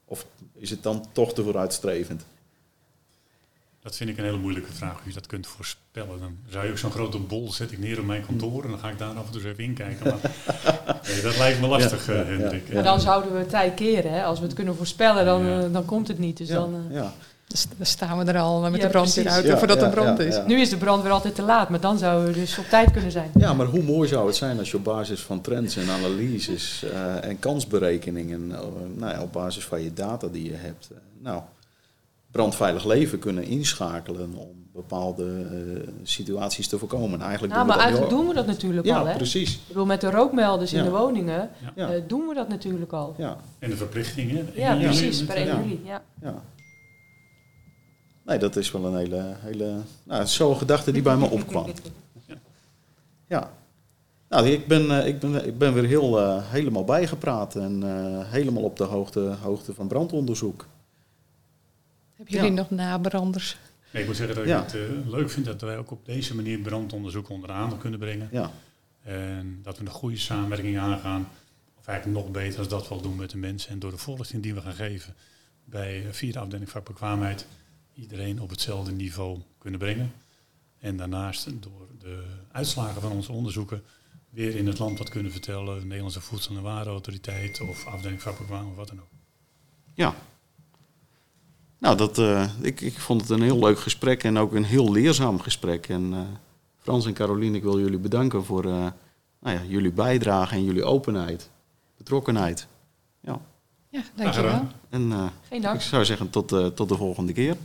Of 0.05 0.26
is 0.53 0.70
het 0.70 0.83
dan 0.83 1.07
toch 1.12 1.35
te 1.35 1.42
vooruitstrevend? 1.42 2.24
Dat 3.83 3.96
vind 3.96 4.11
ik 4.11 4.18
een 4.18 4.24
hele 4.24 4.37
moeilijke 4.37 4.72
vraag, 4.72 4.92
hoe 4.98 5.09
je 5.09 5.14
dat 5.14 5.26
kunt 5.26 5.46
voorspellen. 5.46 6.18
Dan 6.20 6.37
zou 6.48 6.64
je 6.64 6.70
ook 6.70 6.79
zo'n 6.79 6.90
grote 6.90 7.18
bol 7.18 7.53
zet 7.53 7.72
ik 7.72 7.79
neer 7.79 7.98
op 7.98 8.05
mijn 8.05 8.26
kantoor 8.26 8.64
en 8.64 8.70
dan 8.70 8.79
ga 8.79 8.90
ik 8.90 8.98
daar 8.98 9.14
af 9.14 9.26
en 9.26 9.33
toe 9.33 9.40
eens 9.40 9.50
even 9.50 9.64
inkijken. 9.64 10.07
Maar 10.07 10.20
nee, 11.09 11.22
dat 11.22 11.37
lijkt 11.38 11.61
me 11.61 11.66
lastig, 11.66 12.07
Ja, 12.07 12.12
eh, 12.12 12.26
Hendrik. 12.26 12.68
ja. 12.68 12.74
Maar 12.74 12.83
dan 12.83 13.00
zouden 13.00 13.38
we 13.38 13.46
tij 13.46 13.70
keren. 13.74 14.12
Hè? 14.12 14.24
Als 14.24 14.38
we 14.40 14.44
het 14.44 14.55
kunnen 14.55 14.76
voorspellen, 14.76 15.24
dan, 15.24 15.44
Ja. 15.46 15.62
eh, 15.64 15.72
dan 15.72 15.85
komt 15.85 16.09
het 16.09 16.18
niet. 16.18 16.37
Dus 16.37 16.48
Ja, 16.48 16.55
dan, 16.55 16.87
ja. 16.90 17.12
Dus 17.50 17.66
dan 17.76 17.86
staan 17.86 18.18
we 18.18 18.24
er 18.32 18.38
al 18.40 18.60
met 18.60 18.74
Ja, 18.76 18.82
de 18.86 18.88
brandweer 18.88 19.12
precies. 19.24 19.38
uit 19.38 19.44
Ja, 19.46 19.58
voordat 19.58 19.80
ja, 19.80 19.84
er 19.86 19.90
brand 19.90 20.18
ja, 20.18 20.24
is. 20.24 20.34
ja. 20.34 20.44
Nu 20.46 20.60
is 20.60 20.68
de 20.70 20.76
brand 20.76 21.02
weer 21.02 21.12
altijd 21.12 21.34
te 21.34 21.42
laat, 21.42 21.68
maar 21.68 21.80
dan 21.80 21.98
zouden 21.98 22.32
we 22.32 22.40
dus 22.40 22.58
op 22.58 22.64
tijd 22.64 22.90
kunnen 22.90 23.10
zijn. 23.10 23.30
Ja, 23.38 23.52
maar 23.54 23.66
hoe 23.66 23.82
mooi 23.82 24.08
zou 24.08 24.26
het 24.26 24.36
zijn 24.36 24.58
als 24.58 24.70
je 24.70 24.76
op 24.76 24.84
basis 24.84 25.20
van 25.20 25.40
trends 25.40 25.76
en 25.76 25.90
analyses 25.90 26.82
eh, 26.84 27.24
en 27.28 27.38
kansberekeningen, 27.38 28.52
eh, 28.52 28.58
nou 28.96 29.12
ja, 29.12 29.22
op 29.22 29.32
basis 29.32 29.64
van 29.64 29.82
je 29.82 29.92
data 29.92 30.26
die 30.28 30.44
je 30.44 30.54
hebt, 30.56 30.88
eh, 30.92 30.98
nou, 31.18 31.42
brandveilig 32.30 32.84
leven 32.84 33.18
kunnen 33.18 33.44
inschakelen 33.44 34.34
om 34.34 34.48
bepaalde 34.72 35.24
eh, 35.50 35.88
situaties 36.02 36.68
te 36.68 36.78
voorkomen. 36.78 37.20
Eigenlijk 37.20 37.52
Nou, 37.52 37.66
doen 37.66 37.68
maar 37.68 37.76
we 37.76 37.82
eigenlijk 37.82 38.12
al. 38.12 38.18
doen 38.18 38.28
we 38.28 38.34
dat 38.34 38.46
natuurlijk 38.46 38.86
Ja, 38.86 38.98
al. 38.98 39.06
Hè? 39.06 39.16
precies. 39.16 39.52
Ik 39.54 39.60
bedoel, 39.68 39.86
met 39.86 40.00
de 40.00 40.10
rookmelders 40.10 40.72
in 40.72 40.78
Ja. 40.78 40.84
de 40.84 40.90
woningen 40.90 41.50
Ja, 41.76 41.88
eh, 41.90 42.02
doen 42.06 42.26
we 42.28 42.34
dat 42.34 42.48
natuurlijk 42.48 42.92
al. 42.92 43.14
ja, 43.18 43.36
En 43.58 43.70
de 43.70 43.76
verplichtingen. 43.76 44.48
Ja, 44.54 44.72
Ja, 44.72 44.84
precies, 44.86 45.18
ja, 45.18 45.24
per 45.26 45.36
1 45.36 45.46
ja. 45.46 45.60
juli. 45.62 45.80
Ja. 45.84 46.02
Ja. 48.31 48.37
Nee, 48.37 48.38
dat 48.38 48.57
is 48.57 48.71
wel 48.71 48.85
een 48.85 48.97
hele, 48.97 49.35
hele 49.38 49.81
nou, 50.03 50.27
zo'n 50.27 50.57
gedachte 50.57 50.93
die 50.93 51.03
bij 51.03 51.16
me 51.16 51.31
opkwam. 51.31 51.66
Ja. 53.27 53.53
Nou, 54.29 54.47
ik 54.49 54.66
ben, 54.66 54.90
eh, 55.01 55.07
ik 55.07 55.19
ben, 55.21 55.47
ik 55.47 55.59
ben 55.59 55.75
weer 55.75 55.85
heel, 55.87 56.21
eh, 56.21 56.51
helemaal 56.51 56.85
bijgepraat 56.85 57.57
en 57.57 57.83
eh, 57.83 58.31
helemaal 58.31 58.62
op 58.62 58.77
de 58.77 58.85
hoogte, 58.85 59.21
hoogte 59.21 59.75
van 59.75 59.88
brandonderzoek. 59.88 60.66
Hebben 62.14 62.35
jullie 62.35 62.51
Ja. 62.51 62.57
nog 62.57 62.71
nabranders? 62.71 63.57
Nee, 63.93 64.03
ik 64.03 64.09
moet 64.09 64.16
zeggen 64.16 64.37
dat 64.37 64.45
Ja. 64.47 64.62
ik 64.62 64.71
het 64.73 65.07
leuk 65.07 65.31
vind 65.31 65.47
dat 65.47 65.61
wij 65.61 65.79
ook 65.79 65.90
op 65.90 66.05
deze 66.07 66.35
manier 66.35 66.59
brandonderzoek 66.59 67.29
onder 67.29 67.49
de 67.49 67.55
aandacht 67.55 67.81
kunnen 67.81 67.99
brengen. 67.99 68.29
Ja, 68.33 68.51
En 69.03 69.61
dat 69.62 69.79
we 69.79 69.85
een 69.85 69.90
goede 69.90 70.16
samenwerking 70.16 70.79
aangaan. 70.79 71.29
Of 71.79 71.87
eigenlijk 71.87 72.19
nog 72.21 72.31
beter 72.33 72.59
als 72.59 72.69
dat 72.69 72.88
we 72.88 72.95
al 72.95 73.01
doen 73.01 73.16
met 73.16 73.31
de 73.31 73.38
mensen. 73.38 73.71
En 73.71 73.79
door 73.79 73.90
de 73.90 73.97
voorlichting 73.97 74.43
die 74.43 74.55
we 74.55 74.61
gaan 74.61 74.73
geven 74.75 75.14
bij 75.64 75.99
eh, 76.07 76.12
via 76.12 76.33
de 76.33 76.38
afdeling 76.38 76.71
vakbekwaamheid 76.71 77.47
iedereen 78.00 78.40
op 78.40 78.50
hetzelfde 78.50 78.92
niveau 78.92 79.38
kunnen 79.58 79.80
brengen. 79.80 80.12
En 80.78 80.96
daarnaast 80.96 81.62
door 81.62 81.86
de 81.98 82.24
uitslagen 82.52 83.00
van 83.00 83.12
onze 83.12 83.32
onderzoeken 83.32 83.82
weer 84.30 84.56
in 84.56 84.66
het 84.66 84.78
land 84.78 84.98
wat 84.98 85.08
kunnen 85.08 85.32
vertellen. 85.32 85.78
De 85.78 85.84
Nederlandse 85.84 86.20
Voedsel- 86.20 86.56
en 86.56 86.62
Warenautoriteit 86.62 87.60
of 87.60 87.86
afdeling 87.86 88.22
vakbekwaam 88.22 88.70
of 88.70 88.76
wat 88.76 88.88
dan 88.88 89.00
ook. 89.00 89.08
ja. 89.94 90.14
Nou, 91.78 91.96
dat, 91.96 92.18
eh, 92.18 92.50
ik, 92.60 92.80
ik 92.80 92.98
vond 92.98 93.20
het 93.20 93.30
een 93.30 93.42
heel 93.42 93.58
leuk 93.58 93.80
gesprek 93.80 94.24
en 94.24 94.38
ook 94.38 94.52
een 94.52 94.64
heel 94.64 94.92
leerzaam 94.92 95.40
gesprek. 95.40 95.88
En 95.88 96.12
eh, 96.12 96.20
Frans 96.76 97.06
en 97.06 97.12
Caroline, 97.12 97.56
ik 97.56 97.62
wil 97.62 97.80
jullie 97.80 97.98
bedanken 97.98 98.44
voor 98.44 98.64
eh, 98.64 98.86
nou 99.40 99.56
ja, 99.56 99.62
jullie 99.68 99.92
bijdrage 99.92 100.54
en 100.54 100.64
jullie 100.64 100.84
openheid, 100.84 101.50
betrokkenheid. 101.96 102.66
Ja. 103.20 103.40
Ja, 103.90 104.03
dankjewel. 104.14 104.66
En 104.90 105.12
eh, 105.12 105.24
Geen 105.48 105.62
dank. 105.62 105.74
ik 105.74 105.81
zou 105.81 106.05
zeggen 106.05 106.31
tot, 106.31 106.53
eh, 106.53 106.66
tot 106.66 106.88
de 106.88 106.96
volgende 106.96 107.33
keer. 107.33 107.57